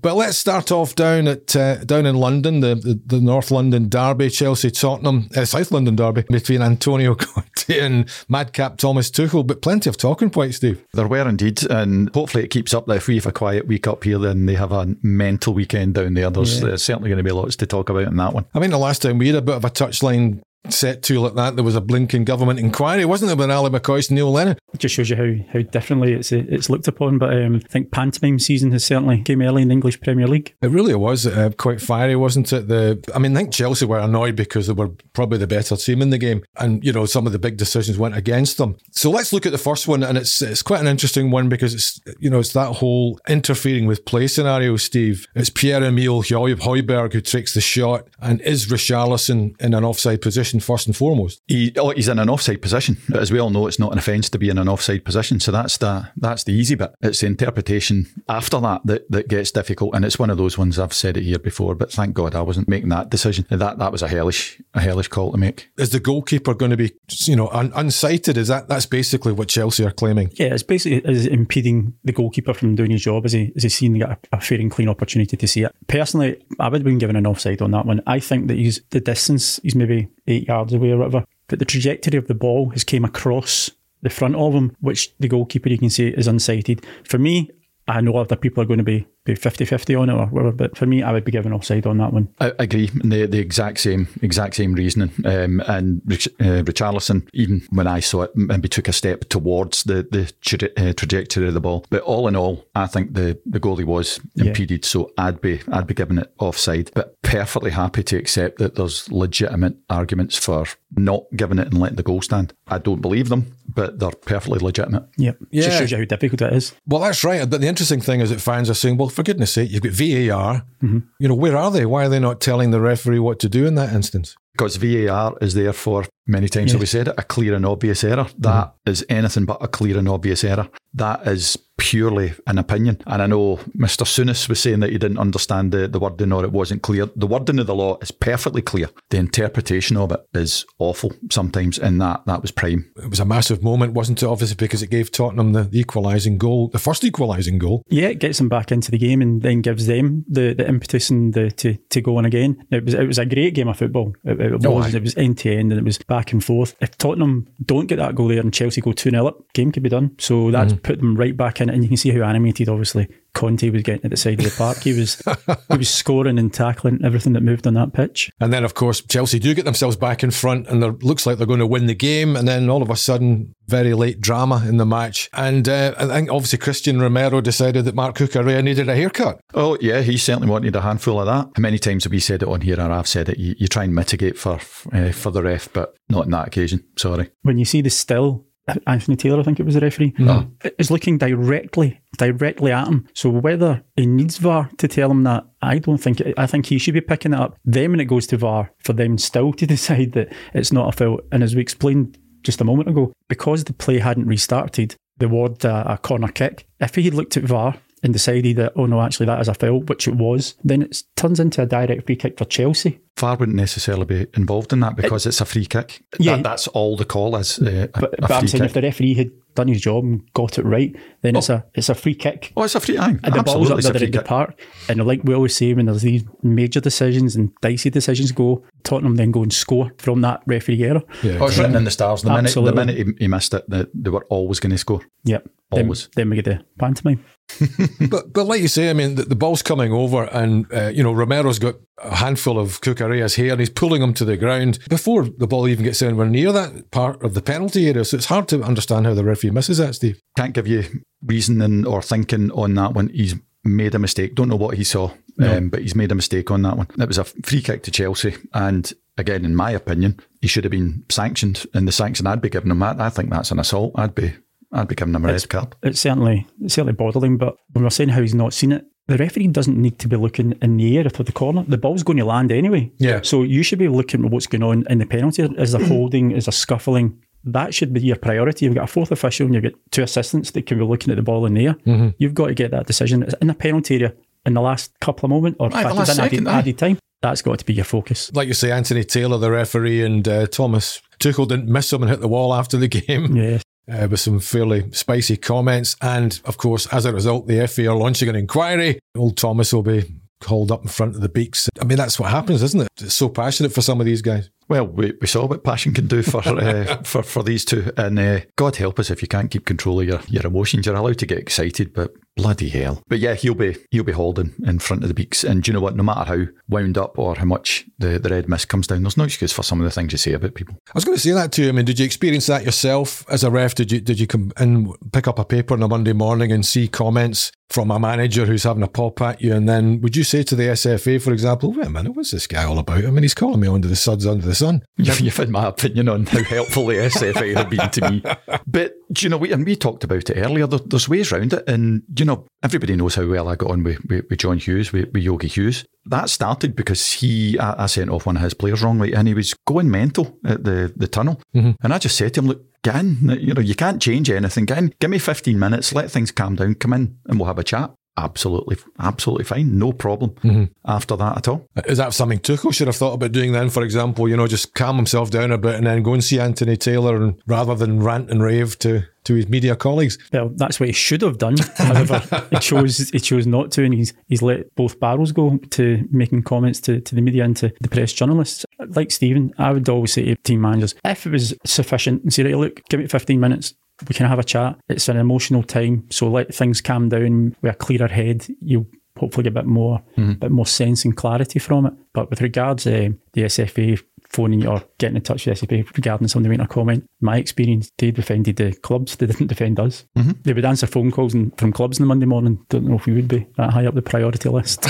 But 0.00 0.16
let's 0.16 0.38
start 0.38 0.72
off 0.72 0.94
down 0.94 1.28
at 1.28 1.54
uh, 1.54 1.76
down 1.84 2.06
in 2.06 2.16
London, 2.16 2.60
the, 2.60 2.74
the, 2.74 3.00
the 3.04 3.20
North 3.20 3.50
London 3.50 3.88
derby, 3.88 4.30
Chelsea 4.30 4.70
Tottenham, 4.70 5.28
uh, 5.36 5.44
South 5.44 5.70
London 5.70 5.96
derby 5.96 6.24
between 6.28 6.62
Antonio 6.62 7.14
Conte 7.16 7.78
and 7.78 8.08
madcap 8.28 8.78
Thomas 8.78 9.10
Tuchel. 9.10 9.46
But 9.46 9.62
plenty 9.62 9.90
of 9.90 9.96
talking 9.96 10.30
points, 10.30 10.56
Steve. 10.56 10.84
There 10.94 11.06
were 11.06 11.28
indeed, 11.28 11.62
and 11.70 12.12
hopefully 12.14 12.44
it 12.44 12.48
keeps 12.48 12.72
up. 12.72 12.88
If 12.88 13.06
we 13.06 13.16
have 13.16 13.26
a 13.26 13.32
quiet 13.32 13.66
week 13.66 13.86
up 13.86 14.04
here, 14.04 14.18
then 14.18 14.46
they 14.46 14.54
have 14.54 14.72
a 14.72 14.96
mental 15.02 15.54
weekend 15.54 15.94
down 15.94 16.14
there. 16.14 16.30
There's, 16.30 16.60
yeah. 16.60 16.68
there's 16.68 16.82
certainly 16.82 17.10
going 17.10 17.18
to 17.18 17.24
be 17.24 17.32
lots 17.32 17.56
to 17.56 17.66
talk 17.66 17.88
about 17.88 18.08
in 18.08 18.16
that 18.16 18.32
one. 18.32 18.46
I 18.54 18.58
mean, 18.58 18.70
the 18.70 18.78
last 18.78 19.02
time 19.02 19.18
we 19.18 19.28
had 19.28 19.36
a 19.36 19.42
bit 19.42 19.56
of 19.56 19.64
a 19.64 19.70
touchline 19.70 20.40
set 20.68 21.02
to 21.04 21.20
like 21.20 21.34
that, 21.34 21.56
there 21.56 21.64
was 21.64 21.76
a 21.76 21.80
blinking 21.80 22.24
government 22.24 22.58
inquiry, 22.58 23.04
wasn't 23.04 23.28
there, 23.28 23.36
when 23.36 23.50
Ally 23.50 23.68
McCoist 23.68 24.10
and 24.10 24.16
Neil 24.16 24.30
Lennon? 24.30 24.56
It 24.72 24.78
just 24.80 24.94
shows 24.94 25.10
you 25.10 25.16
how, 25.16 25.52
how 25.52 25.62
differently 25.62 26.12
it's 26.12 26.32
it's 26.32 26.70
looked 26.70 26.88
upon. 26.88 27.18
But 27.18 27.36
um, 27.42 27.56
I 27.56 27.68
think 27.68 27.90
pantomime 27.90 28.38
season 28.38 28.72
has 28.72 28.84
certainly 28.84 29.22
came 29.22 29.42
early 29.42 29.62
in 29.62 29.68
the 29.68 29.72
English 29.72 30.00
Premier 30.00 30.26
League. 30.26 30.54
It 30.62 30.70
really 30.70 30.94
was 30.94 31.26
uh, 31.26 31.50
quite 31.56 31.80
fiery, 31.80 32.16
wasn't 32.16 32.52
it? 32.52 32.68
The 32.68 33.02
I 33.14 33.18
mean, 33.18 33.36
I 33.36 33.40
think 33.40 33.52
Chelsea 33.52 33.86
were 33.86 33.98
annoyed 33.98 34.36
because 34.36 34.66
they 34.66 34.72
were 34.72 34.90
probably 35.12 35.38
the 35.38 35.46
better 35.46 35.76
team 35.76 36.00
in 36.00 36.10
the 36.10 36.18
game, 36.18 36.42
and 36.58 36.84
you 36.84 36.92
know 36.92 37.06
some 37.06 37.26
of 37.26 37.32
the 37.32 37.38
big 37.38 37.56
decisions 37.56 37.98
went 37.98 38.16
against 38.16 38.58
them. 38.58 38.76
So 38.92 39.10
let's 39.10 39.32
look 39.32 39.46
at 39.46 39.52
the 39.52 39.58
first 39.58 39.88
one, 39.88 40.02
and 40.02 40.16
it's 40.16 40.40
it's 40.40 40.62
quite 40.62 40.80
an 40.80 40.86
interesting 40.86 41.30
one 41.30 41.48
because 41.48 41.74
it's 41.74 42.00
you 42.18 42.30
know 42.30 42.38
it's 42.38 42.52
that 42.52 42.76
whole 42.76 43.18
interfering 43.28 43.86
with 43.86 44.04
play 44.04 44.26
scenario. 44.26 44.76
Steve, 44.76 45.26
it's 45.34 45.50
Pierre 45.50 45.82
Emile 45.82 46.22
Højbjerg 46.22 47.12
who 47.12 47.20
takes 47.20 47.54
the 47.54 47.60
shot, 47.60 48.06
and 48.20 48.40
is 48.42 48.66
Richarlison 48.66 49.60
in 49.60 49.74
an 49.74 49.84
offside 49.84 50.22
position 50.22 50.51
first 50.60 50.86
and 50.86 50.96
foremost? 50.96 51.42
He, 51.46 51.72
oh, 51.76 51.90
he's 51.90 52.08
in 52.08 52.18
an 52.18 52.28
offside 52.28 52.62
position. 52.62 52.98
As 53.14 53.32
we 53.32 53.38
all 53.38 53.50
know, 53.50 53.66
it's 53.66 53.78
not 53.78 53.92
an 53.92 53.98
offence 53.98 54.28
to 54.30 54.38
be 54.38 54.48
in 54.48 54.58
an 54.58 54.68
offside 54.68 55.04
position. 55.04 55.40
So 55.40 55.52
that's 55.52 55.78
the 55.78 56.08
that's 56.16 56.44
the 56.44 56.52
easy 56.52 56.74
bit. 56.74 56.94
It's 57.00 57.20
the 57.20 57.26
interpretation 57.26 58.06
after 58.28 58.60
that 58.60 58.82
that, 58.84 59.10
that 59.10 59.28
gets 59.28 59.50
difficult, 59.50 59.94
and 59.94 60.04
it's 60.04 60.18
one 60.18 60.30
of 60.30 60.38
those 60.38 60.58
ones 60.58 60.78
I've 60.78 60.92
said 60.92 61.16
it 61.16 61.24
here 61.24 61.38
before. 61.38 61.74
But 61.74 61.92
thank 61.92 62.14
God 62.14 62.34
I 62.34 62.42
wasn't 62.42 62.68
making 62.68 62.90
that 62.90 63.10
decision. 63.10 63.46
That 63.50 63.78
that 63.78 63.92
was 63.92 64.02
a 64.02 64.08
hellish 64.08 64.60
a 64.74 64.80
hellish 64.80 65.08
call 65.08 65.32
to 65.32 65.38
make. 65.38 65.70
Is 65.78 65.90
the 65.90 66.00
goalkeeper 66.00 66.54
going 66.54 66.70
to 66.70 66.76
be 66.76 66.92
you 67.24 67.36
know 67.36 67.48
un- 67.48 67.72
unsighted? 67.72 68.36
Is 68.36 68.48
that 68.48 68.68
that's 68.68 68.86
basically 68.86 69.32
what 69.32 69.48
Chelsea 69.48 69.84
are 69.84 69.90
claiming? 69.90 70.30
Yeah, 70.34 70.54
it's 70.54 70.62
basically 70.62 70.98
is 71.10 71.26
impeding 71.26 71.94
the 72.04 72.12
goalkeeper 72.12 72.54
from 72.54 72.74
doing 72.74 72.90
his 72.90 73.02
job. 73.02 73.26
Is 73.26 73.32
he 73.32 73.52
is 73.54 73.62
he 73.62 73.68
seeing 73.68 74.02
a, 74.02 74.18
a 74.32 74.40
fair 74.40 74.60
and 74.60 74.70
clean 74.70 74.88
opportunity 74.88 75.36
to 75.36 75.48
see 75.48 75.62
it? 75.62 75.74
Personally, 75.88 76.42
I 76.58 76.68
would 76.68 76.80
have 76.80 76.84
been 76.84 76.98
given 76.98 77.16
an 77.16 77.26
offside 77.26 77.62
on 77.62 77.70
that 77.72 77.86
one. 77.86 78.02
I 78.06 78.20
think 78.20 78.48
that 78.48 78.56
he's 78.56 78.82
the 78.90 79.00
distance. 79.00 79.60
He's 79.62 79.74
maybe 79.74 80.08
eight 80.26 80.41
yards 80.46 80.72
away 80.72 80.90
or 80.90 80.98
whatever. 80.98 81.24
But 81.48 81.58
the 81.58 81.64
trajectory 81.64 82.18
of 82.18 82.28
the 82.28 82.34
ball 82.34 82.70
has 82.70 82.84
came 82.84 83.04
across 83.04 83.70
the 84.02 84.10
front 84.10 84.36
of 84.36 84.52
him, 84.52 84.76
which 84.80 85.12
the 85.18 85.28
goalkeeper 85.28 85.68
you 85.68 85.78
can 85.78 85.90
see 85.90 86.08
is 86.08 86.26
unsighted. 86.26 86.84
For 87.04 87.18
me, 87.18 87.50
I 87.88 88.00
know 88.00 88.16
other 88.16 88.36
people 88.36 88.62
are 88.62 88.66
going 88.66 88.78
to 88.78 88.84
be 88.84 89.06
be 89.24 89.34
50-50 89.34 90.00
on 90.00 90.10
it 90.10 90.14
or 90.14 90.26
whatever. 90.26 90.52
But 90.52 90.76
for 90.76 90.86
me, 90.86 91.02
I 91.02 91.12
would 91.12 91.24
be 91.24 91.32
given 91.32 91.52
offside 91.52 91.86
on 91.86 91.98
that 91.98 92.12
one. 92.12 92.28
I 92.40 92.52
agree. 92.58 92.90
The 93.04 93.26
the 93.26 93.38
exact 93.38 93.80
same 93.80 94.08
exact 94.22 94.56
same 94.56 94.74
reasoning. 94.74 95.12
Um, 95.24 95.60
and 95.66 96.02
Rich, 96.04 96.28
uh, 96.40 96.62
Richarlison, 96.64 97.28
even 97.32 97.62
when 97.70 97.86
I 97.86 98.00
saw 98.00 98.22
it, 98.22 98.36
maybe 98.36 98.68
took 98.68 98.88
a 98.88 98.92
step 98.92 99.28
towards 99.28 99.84
the 99.84 100.06
the 100.10 100.32
tra- 100.40 100.70
uh, 100.76 100.92
trajectory 100.92 101.48
of 101.48 101.54
the 101.54 101.60
ball. 101.60 101.84
But 101.90 102.02
all 102.02 102.28
in 102.28 102.36
all, 102.36 102.64
I 102.74 102.86
think 102.86 103.14
the 103.14 103.38
the 103.46 103.60
goalie 103.60 103.84
was 103.84 104.20
impeded. 104.36 104.84
Yeah. 104.84 104.88
So 104.88 105.12
I'd 105.18 105.40
be 105.40 105.60
I'd 105.70 105.86
be 105.86 105.94
giving 105.94 106.18
it 106.18 106.32
offside. 106.38 106.90
But 106.94 107.20
perfectly 107.22 107.70
happy 107.70 108.02
to 108.02 108.16
accept 108.16 108.58
that 108.58 108.74
there's 108.74 109.10
legitimate 109.10 109.76
arguments 109.88 110.36
for 110.36 110.66
not 110.96 111.24
giving 111.34 111.58
it 111.58 111.68
and 111.68 111.78
letting 111.78 111.96
the 111.96 112.02
goal 112.02 112.22
stand. 112.22 112.52
I 112.68 112.78
don't 112.78 113.00
believe 113.00 113.28
them, 113.28 113.54
but 113.66 113.98
they're 113.98 114.10
perfectly 114.10 114.58
legitimate. 114.58 115.04
Yep. 115.16 115.38
Yeah. 115.50 115.62
Just 115.64 115.78
shows 115.78 115.90
you 115.92 115.98
how 115.98 116.04
difficult 116.04 116.42
it 116.42 116.52
is. 116.52 116.74
Well, 116.86 117.00
that's 117.00 117.24
right. 117.24 117.48
But 117.48 117.60
the 117.60 117.68
interesting 117.68 118.00
thing 118.00 118.20
is 118.20 118.30
that 118.30 118.40
fans 118.40 118.68
are 118.68 118.74
saying, 118.74 118.98
well, 118.98 119.08
for 119.12 119.22
goodness 119.22 119.52
sake, 119.52 119.70
you've 119.70 119.82
got 119.82 119.92
VAR. 119.92 120.64
Mm-hmm. 120.82 120.98
You 121.18 121.28
know, 121.28 121.34
where 121.34 121.56
are 121.56 121.70
they? 121.70 121.86
Why 121.86 122.06
are 122.06 122.08
they 122.08 122.18
not 122.18 122.40
telling 122.40 122.70
the 122.70 122.80
referee 122.80 123.18
what 123.18 123.38
to 123.40 123.48
do 123.48 123.66
in 123.66 123.74
that 123.76 123.92
instance? 123.92 124.36
Because 124.52 124.76
VAR 124.76 125.36
is 125.40 125.54
there 125.54 125.72
for 125.72 126.04
many 126.26 126.48
times, 126.48 126.72
yes. 126.72 126.80
we 126.80 126.86
said 126.86 127.08
it, 127.08 127.14
a 127.18 127.22
clear 127.22 127.54
and 127.54 127.66
obvious 127.66 128.04
error. 128.04 128.26
That 128.38 128.66
mm-hmm. 128.66 128.90
is 128.90 129.04
anything 129.08 129.44
but 129.44 129.62
a 129.62 129.68
clear 129.68 129.98
and 129.98 130.08
obvious 130.08 130.44
error. 130.44 130.68
That 130.94 131.26
is 131.26 131.56
purely 131.78 132.32
an 132.46 132.58
opinion. 132.58 132.98
And 133.06 133.22
I 133.22 133.26
know 133.26 133.56
Mr. 133.76 134.04
Souness 134.04 134.48
was 134.48 134.60
saying 134.60 134.80
that 134.80 134.90
he 134.90 134.98
didn't 134.98 135.18
understand 135.18 135.72
the, 135.72 135.88
the 135.88 135.98
wording 135.98 136.32
or 136.32 136.44
it 136.44 136.52
wasn't 136.52 136.82
clear. 136.82 137.06
The 137.16 137.26
wording 137.26 137.58
of 137.58 137.66
the 137.66 137.74
law 137.74 137.98
is 138.00 138.12
perfectly 138.12 138.62
clear. 138.62 138.88
The 139.10 139.16
interpretation 139.16 139.96
of 139.96 140.12
it 140.12 140.20
is 140.34 140.64
awful 140.78 141.12
sometimes, 141.30 141.78
and 141.78 142.00
that 142.00 142.22
that 142.26 142.42
was 142.42 142.50
prime. 142.50 142.90
It 142.96 143.10
was 143.10 143.20
a 143.20 143.24
massive 143.24 143.62
moment, 143.62 143.94
wasn't 143.94 144.22
it? 144.22 144.26
Obviously, 144.26 144.56
because 144.56 144.82
it 144.82 144.90
gave 144.90 145.10
Tottenham 145.10 145.52
the, 145.52 145.64
the 145.64 145.80
equalising 145.80 146.38
goal, 146.38 146.68
the 146.68 146.78
first 146.78 147.04
equalising 147.04 147.58
goal. 147.58 147.82
Yeah, 147.88 148.08
it 148.08 148.20
gets 148.20 148.38
them 148.38 148.48
back 148.48 148.70
into 148.70 148.90
the 148.90 148.98
game 148.98 149.20
and 149.20 149.42
then 149.42 149.60
gives 149.60 149.86
them 149.86 150.24
the, 150.28 150.54
the 150.54 150.68
impetus 150.68 151.10
and 151.10 151.34
the 151.34 151.50
to, 151.50 151.74
to 151.90 152.00
go 152.00 152.16
on 152.18 152.24
again. 152.24 152.64
It 152.70 152.84
was 152.84 152.94
it 152.94 153.06
was 153.06 153.18
a 153.18 153.26
great 153.26 153.54
game 153.54 153.68
of 153.68 153.78
football. 153.78 154.14
It, 154.24 154.40
it 154.42 154.52
was 154.52 154.66
oh, 154.66 154.82
it 154.82 155.02
was 155.02 155.16
end 155.16 155.38
to 155.38 155.54
end 155.54 155.72
and 155.72 155.80
it 155.80 155.84
was 155.84 155.98
back 155.98 156.32
and 156.32 156.44
forth. 156.44 156.74
If 156.80 156.96
Tottenham 156.98 157.48
don't 157.64 157.86
get 157.86 157.96
that 157.96 158.14
goal 158.14 158.28
there 158.28 158.40
and 158.40 158.52
Chelsea 158.52 158.80
go 158.80 158.92
2 158.92 159.10
0 159.10 159.26
up, 159.26 159.52
game 159.52 159.72
could 159.72 159.82
be 159.82 159.88
done. 159.88 160.14
So 160.18 160.50
that's 160.50 160.72
mm. 160.72 160.82
put 160.82 160.98
them 160.98 161.16
right 161.16 161.36
back 161.36 161.60
in. 161.60 161.70
And 161.70 161.82
you 161.82 161.88
can 161.88 161.96
see 161.96 162.10
how 162.10 162.26
animated, 162.26 162.68
obviously, 162.68 163.08
Conte 163.34 163.70
was 163.70 163.82
getting 163.82 164.04
at 164.04 164.10
the 164.10 164.16
side 164.16 164.38
of 164.38 164.44
the 164.44 164.54
park. 164.56 164.78
He 164.78 164.92
was 164.92 165.22
he 165.70 165.76
was 165.76 165.88
scoring 165.88 166.38
and 166.38 166.52
tackling 166.52 167.00
everything 167.04 167.32
that 167.32 167.42
moved 167.42 167.66
on 167.66 167.74
that 167.74 167.92
pitch. 167.92 168.30
And 168.40 168.52
then, 168.52 168.64
of 168.64 168.74
course, 168.74 169.00
Chelsea 169.00 169.38
do 169.38 169.54
get 169.54 169.64
themselves 169.64 169.96
back 169.96 170.22
in 170.22 170.30
front, 170.30 170.68
and 170.68 170.82
it 170.82 171.02
looks 171.02 171.26
like 171.26 171.38
they're 171.38 171.46
going 171.46 171.60
to 171.60 171.66
win 171.66 171.86
the 171.86 171.94
game. 171.94 172.36
And 172.36 172.46
then 172.46 172.68
all 172.68 172.82
of 172.82 172.90
a 172.90 172.96
sudden, 172.96 173.54
very 173.66 173.94
late 173.94 174.20
drama 174.20 174.64
in 174.66 174.76
the 174.76 174.86
match. 174.86 175.30
And 175.32 175.68
uh, 175.68 175.94
I 175.96 176.06
think 176.06 176.30
obviously 176.30 176.58
Christian 176.58 177.00
Romero 177.00 177.40
decided 177.40 177.84
that 177.86 177.94
Marc 177.94 178.16
Cucurella 178.16 178.62
needed 178.62 178.88
a 178.88 178.94
haircut. 178.94 179.40
Oh 179.54 179.78
yeah, 179.80 180.02
he 180.02 180.18
certainly 180.18 180.48
wanted 180.48 180.76
a 180.76 180.82
handful 180.82 181.20
of 181.20 181.26
that. 181.26 181.50
How 181.56 181.60
many 181.60 181.78
times 181.78 182.04
have 182.04 182.12
we 182.12 182.20
said 182.20 182.42
it 182.42 182.48
on 182.48 182.60
here, 182.60 182.78
or 182.78 182.90
I've 182.90 183.08
said 183.08 183.28
it? 183.28 183.38
You, 183.38 183.54
you 183.58 183.68
try 183.68 183.84
and 183.84 183.94
mitigate 183.94 184.38
for 184.38 184.60
uh, 184.92 185.12
for 185.12 185.30
the 185.30 185.42
ref, 185.42 185.72
but 185.72 185.94
not 186.08 186.24
on 186.24 186.30
that 186.30 186.48
occasion. 186.48 186.84
Sorry. 186.96 187.30
When 187.42 187.58
you 187.58 187.64
see 187.64 187.80
the 187.80 187.90
still 187.90 188.46
Anthony 188.86 189.16
Taylor, 189.16 189.40
I 189.40 189.42
think 189.42 189.58
it 189.58 189.66
was 189.66 189.74
the 189.74 189.80
referee, 189.80 190.14
no. 190.18 190.50
is 190.78 190.90
looking 190.90 191.18
directly 191.18 192.00
directly 192.16 192.72
at 192.72 192.86
him. 192.86 193.08
So 193.14 193.30
whether 193.30 193.82
he 193.96 194.06
needs 194.06 194.38
VAR 194.38 194.70
to 194.78 194.88
tell 194.88 195.10
him 195.10 195.24
that, 195.24 195.44
I 195.60 195.78
don't 195.78 195.98
think. 195.98 196.20
It, 196.20 196.34
I 196.38 196.46
think 196.46 196.66
he 196.66 196.78
should 196.78 196.94
be 196.94 197.00
picking 197.00 197.32
it 197.32 197.40
up. 197.40 197.58
Then 197.64 197.90
when 197.90 198.00
it 198.00 198.04
goes 198.06 198.26
to 198.28 198.36
VAR, 198.36 198.72
for 198.78 198.92
them 198.92 199.18
still 199.18 199.52
to 199.54 199.66
decide 199.76 200.12
that 200.12 200.32
it's 200.54 200.72
not 200.72 200.88
a 200.88 200.96
foul. 200.96 201.20
And 201.32 201.42
as 201.42 201.54
we 201.54 201.62
explained 201.62 202.18
just 202.42 202.60
a 202.60 202.64
moment 202.64 202.88
ago, 202.88 203.12
because 203.28 203.64
the 203.64 203.72
play 203.72 203.98
hadn't 203.98 204.26
restarted, 204.26 204.96
the 205.18 205.28
ward 205.28 205.64
uh, 205.64 205.84
a 205.86 205.98
corner 205.98 206.28
kick. 206.28 206.66
If 206.80 206.94
he 206.94 207.02
had 207.02 207.14
looked 207.14 207.36
at 207.36 207.44
VAR 207.44 207.76
and 208.02 208.12
decided 208.12 208.56
that, 208.56 208.72
oh 208.76 208.86
no, 208.86 209.00
actually 209.00 209.26
that 209.26 209.40
is 209.40 209.48
a 209.48 209.54
foul, 209.54 209.80
which 209.82 210.08
it 210.08 210.14
was, 210.14 210.54
then 210.64 210.82
it 210.82 211.02
turns 211.16 211.40
into 211.40 211.62
a 211.62 211.66
direct 211.66 212.06
free 212.06 212.16
kick 212.16 212.38
for 212.38 212.44
Chelsea. 212.44 213.00
VAR 213.22 213.36
wouldn't 213.36 213.56
necessarily 213.56 214.04
be 214.04 214.26
involved 214.34 214.72
in 214.72 214.80
that 214.80 214.96
because 214.96 215.26
it, 215.26 215.30
it's 215.30 215.40
a 215.40 215.44
free 215.44 215.64
kick. 215.64 216.02
Yeah, 216.18 216.36
that, 216.36 216.42
that's 216.42 216.66
all 216.68 216.96
the 216.96 217.04
call 217.04 217.36
is. 217.36 217.58
Uh, 217.58 217.86
but, 217.94 218.14
but 218.18 218.30
I'm 218.32 218.48
saying 218.48 218.62
kick. 218.62 218.70
if 218.70 218.74
the 218.74 218.82
referee 218.82 219.14
had 219.14 219.30
done 219.54 219.68
his 219.68 219.80
job 219.80 220.02
and 220.02 220.32
got 220.34 220.58
it 220.58 220.64
right, 220.64 220.94
then 221.20 221.36
oh. 221.36 221.38
it's 221.38 221.48
a 221.48 221.64
it's 221.74 221.88
a 221.88 221.94
free 221.94 222.16
kick. 222.16 222.52
Oh, 222.56 222.64
it's 222.64 222.74
a 222.74 222.80
free 222.80 222.98
aye, 222.98 223.18
and 223.22 223.34
the 223.34 223.42
ball's 223.44 223.70
up 223.70 223.80
there 223.80 223.94
at 224.02 224.12
the 224.12 224.22
park. 224.22 224.58
And 224.88 225.06
like 225.06 225.20
we 225.22 225.34
always 225.34 225.54
say, 225.54 225.72
when 225.72 225.86
there's 225.86 226.02
these 226.02 226.24
major 226.42 226.80
decisions 226.80 227.36
and 227.36 227.52
dicey 227.60 227.90
decisions 227.90 228.32
go, 228.32 228.64
Tottenham 228.82 229.16
then 229.16 229.30
go 229.30 229.42
and 229.42 229.52
score 229.52 229.92
from 229.98 230.20
that 230.22 230.42
referee 230.46 230.82
error. 230.82 231.02
Yeah, 231.22 231.38
oh, 231.40 231.46
it's 231.46 231.58
written 231.58 231.76
in 231.76 231.84
the 231.84 231.90
stars. 231.90 232.22
The 232.22 232.30
minute 232.30 232.54
the 232.54 232.72
minute 232.72 232.96
he, 232.96 233.04
he 233.20 233.28
missed 233.28 233.54
it, 233.54 233.68
they, 233.68 233.86
they 233.94 234.10
were 234.10 234.26
always 234.30 234.60
going 234.60 234.72
to 234.72 234.78
score. 234.78 235.02
Yep, 235.24 235.48
always. 235.70 236.08
Then, 236.14 236.28
then 236.28 236.30
we 236.30 236.42
get 236.42 236.44
the 236.44 236.64
pantomime. 236.78 237.24
but 238.10 238.32
but 238.32 238.46
like 238.46 238.60
you 238.60 238.68
say, 238.68 238.90
I 238.90 238.92
mean, 238.92 239.14
the, 239.14 239.22
the 239.24 239.36
ball's 239.36 239.62
coming 239.62 239.92
over, 239.92 240.24
and 240.24 240.66
uh, 240.72 240.88
you 240.88 241.02
know 241.02 241.12
Romero's 241.12 241.58
got 241.58 241.76
a 241.98 242.16
handful 242.16 242.58
of 242.58 242.80
Cucurella's 242.80 243.36
hair, 243.36 243.52
and 243.52 243.60
he's 243.60 243.70
pulling 243.70 244.02
him 244.02 244.14
to 244.14 244.24
the 244.24 244.36
ground 244.36 244.78
before 244.88 245.24
the 245.24 245.46
ball 245.46 245.68
even 245.68 245.84
gets 245.84 246.02
anywhere 246.02 246.26
near 246.26 246.52
that 246.52 246.90
part 246.90 247.22
of 247.22 247.34
the 247.34 247.42
penalty 247.42 247.88
area. 247.88 248.04
So 248.04 248.16
it's 248.16 248.26
hard 248.26 248.48
to 248.48 248.62
understand 248.62 249.06
how 249.06 249.14
the 249.14 249.24
referee 249.24 249.50
misses 249.50 249.78
that, 249.78 249.94
Steve. 249.94 250.20
Can't 250.36 250.54
give 250.54 250.66
you 250.66 250.84
reasoning 251.24 251.86
or 251.86 252.02
thinking 252.02 252.50
on 252.52 252.74
that 252.74 252.94
one. 252.94 253.08
He's 253.08 253.34
made 253.64 253.94
a 253.94 253.98
mistake. 253.98 254.34
Don't 254.34 254.48
know 254.48 254.56
what 254.56 254.76
he 254.76 254.84
saw, 254.84 255.12
no. 255.36 255.56
um, 255.56 255.68
but 255.68 255.82
he's 255.82 255.94
made 255.94 256.12
a 256.12 256.16
mistake 256.16 256.50
on 256.50 256.62
that 256.62 256.76
one. 256.76 256.88
It 256.98 257.08
was 257.08 257.18
a 257.18 257.24
free 257.24 257.62
kick 257.62 257.82
to 257.84 257.90
Chelsea, 257.90 258.34
and 258.54 258.92
again, 259.16 259.44
in 259.44 259.54
my 259.54 259.70
opinion, 259.70 260.18
he 260.40 260.48
should 260.48 260.64
have 260.64 260.70
been 260.70 261.04
sanctioned. 261.10 261.66
And 261.74 261.86
the 261.86 261.92
sanction 261.92 262.26
I'd 262.26 262.40
be 262.40 262.50
giving 262.50 262.70
him, 262.70 262.82
I, 262.82 262.94
I 262.98 263.10
think 263.10 263.30
that's 263.30 263.50
an 263.50 263.58
assault. 263.58 263.92
I'd 263.96 264.14
be 264.14 264.34
I'd 264.72 264.88
be 264.88 264.94
giving 264.94 265.14
him 265.14 265.24
a 265.24 265.32
red 265.32 265.48
card. 265.48 265.74
It's 265.82 266.00
certainly 266.00 266.46
it's 266.60 266.74
certainly 266.74 266.94
borderline, 266.94 267.36
but 267.36 267.56
when 267.72 267.84
we're 267.84 267.90
saying 267.90 268.10
how 268.10 268.22
he's 268.22 268.34
not 268.34 268.54
seen 268.54 268.72
it, 268.72 268.86
the 269.08 269.16
referee 269.16 269.48
doesn't 269.48 269.76
need 269.76 269.98
to 269.98 270.08
be 270.08 270.16
looking 270.16 270.52
in 270.62 270.76
the 270.76 270.96
air 270.98 271.04
to 271.04 271.22
the 271.22 271.32
corner. 271.32 271.64
The 271.66 271.78
ball's 271.78 272.02
going 272.02 272.18
to 272.18 272.24
land 272.24 272.52
anyway. 272.52 272.92
Yeah. 272.98 273.20
So 273.22 273.42
you 273.42 273.62
should 273.62 273.78
be 273.78 273.88
looking 273.88 274.24
at 274.24 274.30
what's 274.30 274.46
going 274.46 274.62
on 274.62 274.84
in 274.88 274.98
the 274.98 275.06
penalty. 275.06 275.42
Is 275.42 275.72
there 275.72 275.84
holding? 275.86 276.30
Is 276.32 276.46
there 276.46 276.52
scuffling? 276.52 277.20
That 277.44 277.74
should 277.74 277.92
be 277.92 278.00
your 278.00 278.16
priority. 278.16 278.66
You've 278.66 278.76
got 278.76 278.84
a 278.84 278.86
fourth 278.86 279.10
official 279.10 279.46
and 279.46 279.54
you've 279.54 279.64
got 279.64 279.72
two 279.90 280.02
assistants 280.04 280.52
that 280.52 280.66
can 280.66 280.78
be 280.78 280.84
looking 280.84 281.10
at 281.10 281.16
the 281.16 281.22
ball 281.22 281.44
in 281.46 281.54
the 281.54 281.66
air. 281.66 281.74
Mm-hmm. 281.86 282.08
You've 282.18 282.34
got 282.34 282.46
to 282.46 282.54
get 282.54 282.70
that 282.70 282.86
decision 282.86 283.24
in 283.40 283.48
the 283.48 283.54
penalty 283.54 283.96
area 283.96 284.14
in 284.46 284.54
the 284.54 284.60
last 284.60 284.92
couple 285.00 285.26
of 285.26 285.30
moments 285.30 285.56
or 285.58 285.68
Right, 285.68 285.82
fact, 285.84 286.06
second, 286.08 286.46
added, 286.46 286.48
added 286.48 286.78
time. 286.78 286.98
That's 287.20 287.42
got 287.42 287.58
to 287.58 287.64
be 287.64 287.74
your 287.74 287.84
focus. 287.84 288.32
Like 288.34 288.48
you 288.48 288.54
say, 288.54 288.70
Anthony 288.72 289.04
Taylor, 289.04 289.38
the 289.38 289.50
referee, 289.50 290.04
and 290.04 290.26
uh, 290.26 290.46
Thomas 290.48 291.00
Tuchel 291.20 291.46
didn't 291.46 291.68
miss 291.68 291.92
him 291.92 292.02
and 292.02 292.10
hit 292.10 292.20
the 292.20 292.28
wall 292.28 292.52
after 292.54 292.76
the 292.76 292.88
game. 293.08 293.36
Yeah. 293.36 293.58
Uh, 293.90 294.08
with 294.10 294.20
some 294.20 294.40
fairly 294.40 294.90
spicy 294.92 295.36
comments. 295.36 295.96
And 296.00 296.40
of 296.44 296.56
course, 296.56 296.86
as 296.88 297.04
a 297.04 297.12
result, 297.12 297.46
the 297.46 297.66
FA 297.66 297.88
are 297.88 297.96
launching 297.96 298.28
an 298.28 298.36
inquiry. 298.36 298.98
Old 299.16 299.36
Thomas 299.36 299.72
will 299.72 299.82
be 299.82 300.04
hauled 300.44 300.72
up 300.72 300.82
in 300.82 300.88
front 300.88 301.14
of 301.14 301.20
the 301.20 301.28
beaks. 301.28 301.68
I 301.80 301.84
mean, 301.84 301.98
that's 301.98 302.18
what 302.18 302.30
happens, 302.30 302.62
isn't 302.62 302.80
it? 302.80 302.88
It's 303.00 303.14
so 303.14 303.28
passionate 303.28 303.72
for 303.72 303.82
some 303.82 304.00
of 304.00 304.06
these 304.06 304.22
guys. 304.22 304.50
Well, 304.72 304.86
we, 304.86 305.12
we 305.20 305.26
saw 305.26 305.46
what 305.46 305.64
passion 305.64 305.92
can 305.92 306.06
do 306.06 306.22
for 306.22 306.38
uh, 306.46 307.02
for 307.02 307.22
for 307.22 307.42
these 307.42 307.62
two, 307.62 307.92
and 307.98 308.18
uh, 308.18 308.40
God 308.56 308.76
help 308.76 308.98
us 308.98 309.10
if 309.10 309.20
you 309.20 309.28
can't 309.28 309.50
keep 309.50 309.66
control 309.66 310.00
of 310.00 310.06
your, 310.06 310.20
your 310.28 310.46
emotions. 310.46 310.86
You're 310.86 310.94
allowed 310.94 311.18
to 311.18 311.26
get 311.26 311.36
excited, 311.36 311.92
but 311.92 312.14
bloody 312.36 312.70
hell! 312.70 313.02
But 313.06 313.18
yeah, 313.18 313.34
he'll 313.34 313.54
be 313.54 313.76
he'll 313.90 314.02
be 314.02 314.12
holding 314.12 314.54
in 314.64 314.78
front 314.78 315.02
of 315.02 315.08
the 315.08 315.14
beaks, 315.14 315.44
and 315.44 315.68
you 315.68 315.74
know 315.74 315.80
what? 315.82 315.94
No 315.94 316.02
matter 316.02 316.24
how 316.24 316.46
wound 316.70 316.96
up 316.96 317.18
or 317.18 317.34
how 317.34 317.44
much 317.44 317.84
the, 317.98 318.18
the 318.18 318.30
red 318.30 318.48
mist 318.48 318.70
comes 318.70 318.86
down, 318.86 319.02
there's 319.02 319.18
no 319.18 319.24
excuse 319.24 319.52
for 319.52 319.62
some 319.62 319.78
of 319.78 319.84
the 319.84 319.90
things 319.90 320.12
you 320.12 320.16
say 320.16 320.32
about 320.32 320.54
people. 320.54 320.74
I 320.88 320.92
was 320.94 321.04
going 321.04 321.18
to 321.18 321.22
say 321.22 321.32
that 321.32 321.52
too. 321.52 321.68
I 321.68 321.72
mean, 321.72 321.84
did 321.84 321.98
you 321.98 322.06
experience 322.06 322.46
that 322.46 322.64
yourself 322.64 323.26
as 323.28 323.44
a 323.44 323.50
ref? 323.50 323.74
Did 323.74 323.92
you 323.92 324.00
did 324.00 324.18
you 324.18 324.26
come 324.26 324.52
and 324.56 324.88
pick 325.12 325.28
up 325.28 325.38
a 325.38 325.44
paper 325.44 325.74
on 325.74 325.82
a 325.82 325.88
Monday 325.88 326.14
morning 326.14 326.50
and 326.50 326.64
see 326.64 326.88
comments 326.88 327.52
from 327.72 327.90
a 327.90 327.98
manager 327.98 328.44
who's 328.44 328.64
having 328.64 328.82
a 328.82 328.88
pop 328.88 329.20
at 329.22 329.40
you, 329.40 329.54
and 329.54 329.68
then 329.68 330.00
would 330.02 330.14
you 330.14 330.24
say 330.24 330.42
to 330.42 330.54
the 330.54 330.64
SFA, 330.64 331.20
for 331.20 331.32
example, 331.32 331.72
"Wait 331.72 331.86
a 331.86 331.90
minute, 331.90 332.14
what's 332.14 332.30
this 332.30 332.46
guy 332.46 332.64
all 332.64 332.78
about? 332.78 333.04
I 333.04 333.10
mean, 333.10 333.22
he's 333.22 333.34
calling 333.34 333.60
me 333.60 333.68
under 333.68 333.88
the 333.88 333.96
suds 333.96 334.26
under 334.26 334.44
the 334.44 334.54
sun." 334.54 334.82
You've, 334.96 335.20
you've 335.20 335.36
had 335.36 335.48
my 335.48 335.66
opinion 335.66 336.08
on 336.08 336.26
how 336.26 336.44
helpful 336.44 336.86
the 336.86 336.94
SFA 336.94 337.56
have 337.56 337.70
been 337.70 337.90
to 337.90 338.10
me. 338.10 338.22
But, 338.66 338.92
do 339.12 339.26
you 339.26 339.28
know, 339.28 339.36
we, 339.36 339.52
and 339.52 339.66
we 339.66 339.74
talked 339.74 340.04
about 340.04 340.30
it 340.30 340.38
earlier, 340.38 340.66
there, 340.66 340.78
there's 340.78 341.08
ways 341.08 341.32
around 341.32 341.52
it. 341.52 341.68
And, 341.68 342.02
you 342.16 342.24
know, 342.24 342.46
everybody 342.62 342.94
knows 342.94 343.14
how 343.14 343.26
well 343.26 343.48
I 343.48 343.56
got 343.56 343.70
on 343.70 343.82
with, 343.82 343.98
with, 344.08 344.26
with 344.30 344.38
John 344.38 344.58
Hughes, 344.58 344.92
with, 344.92 345.12
with 345.12 345.22
Yogi 345.22 345.48
Hughes. 345.48 345.84
That 346.06 346.30
started 346.30 346.74
because 346.74 347.12
he, 347.12 347.58
I, 347.58 347.84
I 347.84 347.86
sent 347.86 348.10
off 348.10 348.26
one 348.26 348.36
of 348.36 348.42
his 348.42 348.54
players 348.54 348.82
wrongly 348.82 349.14
and 349.14 349.28
he 349.28 349.34
was 349.34 349.54
going 349.66 349.90
mental 349.90 350.38
at 350.44 350.64
the, 350.64 350.92
the 350.96 351.06
tunnel. 351.06 351.40
Mm-hmm. 351.54 351.72
And 351.82 351.94
I 351.94 351.98
just 351.98 352.16
said 352.16 352.34
to 352.34 352.40
him, 352.40 352.46
look, 352.48 352.64
get 352.82 352.96
in. 352.96 353.38
You 353.40 353.54
know, 353.54 353.60
you 353.60 353.74
can't 353.74 354.02
change 354.02 354.28
anything. 354.28 354.64
Get 354.64 354.78
in. 354.78 354.94
Give 355.00 355.10
me 355.10 355.18
15 355.18 355.58
minutes, 355.58 355.94
let 355.94 356.10
things 356.10 356.30
calm 356.30 356.56
down, 356.56 356.74
come 356.74 356.92
in 356.92 357.18
and 357.26 357.38
we'll 357.38 357.46
have 357.46 357.58
a 357.58 357.64
chat. 357.64 357.92
Absolutely, 358.16 358.76
absolutely 358.98 359.44
fine. 359.44 359.78
No 359.78 359.92
problem 359.92 360.30
mm-hmm. 360.42 360.64
after 360.84 361.16
that 361.16 361.38
at 361.38 361.48
all. 361.48 361.66
Is 361.86 361.96
that 361.96 362.12
something 362.12 362.40
Tuchel 362.40 362.74
should 362.74 362.86
have 362.86 362.96
thought 362.96 363.14
about 363.14 363.32
doing 363.32 363.52
then? 363.52 363.70
For 363.70 363.82
example, 363.82 364.28
you 364.28 364.36
know, 364.36 364.46
just 364.46 364.74
calm 364.74 364.96
himself 364.96 365.30
down 365.30 365.50
a 365.50 365.56
bit 365.56 365.76
and 365.76 365.86
then 365.86 366.02
go 366.02 366.12
and 366.12 366.22
see 366.22 366.38
Anthony 366.38 366.76
Taylor, 366.76 367.16
and 367.16 367.40
rather 367.46 367.74
than 367.74 368.02
rant 368.02 368.30
and 368.30 368.42
rave 368.42 368.78
to 368.80 369.04
to 369.24 369.34
his 369.34 369.48
media 369.48 369.76
colleagues. 369.76 370.18
Well, 370.32 370.50
that's 370.54 370.78
what 370.78 370.88
he 370.88 370.92
should 370.92 371.22
have 371.22 371.38
done. 371.38 371.56
However, 371.76 372.22
he 372.50 372.58
chose 372.58 372.98
he 372.98 373.20
chose 373.20 373.46
not 373.46 373.70
to, 373.72 373.84
and 373.84 373.94
he's 373.94 374.12
he's 374.28 374.42
let 374.42 374.74
both 374.74 375.00
barrels 375.00 375.32
go 375.32 375.56
to 375.56 376.06
making 376.10 376.42
comments 376.42 376.80
to, 376.82 377.00
to 377.00 377.14
the 377.14 377.22
media 377.22 377.44
and 377.44 377.56
to 377.58 377.72
the 377.80 377.88
press 377.88 378.12
journalists. 378.12 378.66
Like 378.78 379.10
Stephen, 379.10 379.54
I 379.56 379.72
would 379.72 379.88
always 379.88 380.12
say 380.12 380.24
to 380.24 380.36
team 380.36 380.60
managers, 380.60 380.94
if 381.04 381.26
it 381.26 381.30
was 381.30 381.54
sufficient, 381.64 382.22
and 382.22 382.32
say, 382.32 382.44
right, 382.44 382.56
look, 382.56 382.86
give 382.88 383.00
me 383.00 383.06
15 383.06 383.40
minutes. 383.40 383.74
We 384.08 384.14
can 384.14 384.26
have 384.26 384.38
a 384.38 384.44
chat. 384.44 384.78
It's 384.88 385.08
an 385.08 385.16
emotional 385.16 385.62
time, 385.62 386.06
so 386.10 386.28
let 386.28 386.54
things 386.54 386.80
calm 386.80 387.08
down 387.08 387.56
with 387.62 387.72
a 387.72 387.76
clearer 387.76 388.08
head. 388.08 388.46
You'll 388.60 388.86
hopefully 389.16 389.44
get 389.44 389.50
a 389.52 389.60
bit 389.62 389.66
more, 389.66 390.02
bit 390.16 390.50
more 390.50 390.66
sense 390.66 391.04
and 391.04 391.16
clarity 391.16 391.58
from 391.58 391.86
it. 391.86 391.92
But 392.12 392.30
with 392.30 392.40
regards 392.40 392.86
uh, 392.86 393.10
the 393.34 393.42
SFA 393.42 394.02
phoning 394.32 394.66
or 394.66 394.82
getting 394.98 395.16
in 395.16 395.22
touch 395.22 395.46
with 395.46 395.60
SFA 395.60 395.86
regarding 395.96 396.28
somebody 396.28 396.50
making 396.50 396.64
a 396.64 396.68
comment, 396.68 397.08
my 397.20 397.36
experience, 397.36 397.90
they 397.98 398.10
defended 398.10 398.56
the 398.56 398.72
clubs. 398.72 399.16
They 399.16 399.26
didn't 399.26 399.48
defend 399.48 399.78
us. 399.78 400.04
They 400.42 400.52
would 400.52 400.64
answer 400.64 400.86
phone 400.86 401.10
calls 401.10 401.34
and, 401.34 401.56
from 401.58 401.72
clubs 401.72 401.98
on 401.98 402.04
the 402.04 402.08
Monday 402.08 402.26
morning. 402.26 402.64
Don't 402.68 402.84
know 402.84 402.96
if 402.96 403.06
we 403.06 403.12
would 403.14 403.28
be 403.28 403.46
that 403.56 403.70
high 403.70 403.86
up 403.86 403.94
the 403.94 404.02
priority 404.02 404.48
list. 404.48 404.86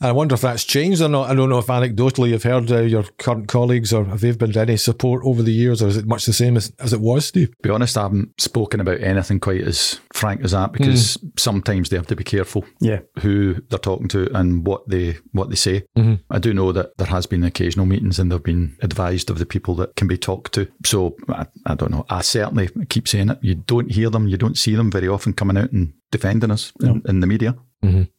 I 0.02 0.12
wonder 0.12 0.34
if 0.34 0.40
that's 0.40 0.64
changed 0.64 1.00
or 1.00 1.08
not. 1.08 1.30
I 1.30 1.34
don't 1.34 1.48
know 1.48 1.58
if 1.58 1.66
anecdotally 1.66 2.30
you've 2.30 2.42
heard 2.42 2.70
uh, 2.70 2.80
your 2.82 3.04
current 3.18 3.48
colleagues 3.48 3.92
or 3.92 4.04
have 4.04 4.20
they've 4.20 4.38
been 4.38 4.56
any 4.56 4.76
support 4.76 5.22
over 5.24 5.42
the 5.42 5.52
years, 5.52 5.82
or 5.82 5.88
is 5.88 5.96
it 5.96 6.06
much 6.06 6.26
the 6.26 6.32
same 6.32 6.56
as, 6.56 6.72
as 6.78 6.92
it 6.92 7.00
was, 7.00 7.26
Steve? 7.26 7.54
be 7.62 7.70
honest, 7.70 7.96
I 7.96 8.02
haven't 8.02 8.40
spoken 8.40 8.80
about 8.80 9.00
anything 9.00 9.40
quite 9.40 9.62
as 9.62 10.00
frank 10.16 10.42
as 10.42 10.52
that 10.52 10.72
because 10.72 11.14
hmm. 11.14 11.28
sometimes 11.36 11.88
they 11.88 11.96
have 11.96 12.06
to 12.06 12.16
be 12.16 12.24
careful 12.24 12.64
yeah. 12.80 13.00
who 13.20 13.54
they're 13.68 13.78
talking 13.78 14.08
to 14.08 14.34
and 14.34 14.66
what 14.66 14.88
they 14.88 15.16
what 15.32 15.50
they 15.50 15.56
say. 15.56 15.84
Mm-hmm. 15.96 16.14
I 16.30 16.38
do 16.38 16.54
know 16.54 16.72
that 16.72 16.96
there 16.96 17.06
has 17.06 17.26
been 17.26 17.44
occasional 17.44 17.86
meetings 17.86 18.18
and 18.18 18.32
they've 18.32 18.42
been 18.42 18.76
advised 18.82 19.30
of 19.30 19.38
the 19.38 19.46
people 19.46 19.74
that 19.76 19.94
can 19.96 20.08
be 20.08 20.16
talked 20.16 20.54
to. 20.54 20.68
So 20.84 21.16
I, 21.28 21.46
I 21.66 21.74
don't 21.74 21.90
know. 21.90 22.06
I 22.08 22.22
certainly 22.22 22.70
keep 22.88 23.06
saying 23.06 23.30
it. 23.30 23.38
You 23.42 23.56
don't 23.56 23.92
hear 23.92 24.10
them, 24.10 24.26
you 24.26 24.36
don't 24.36 24.58
see 24.58 24.74
them 24.74 24.90
very 24.90 25.08
often 25.08 25.34
coming 25.34 25.58
out 25.58 25.72
and 25.72 25.92
defending 26.10 26.50
us 26.50 26.72
in, 26.80 27.02
in 27.06 27.20
the 27.20 27.26
media. 27.26 27.54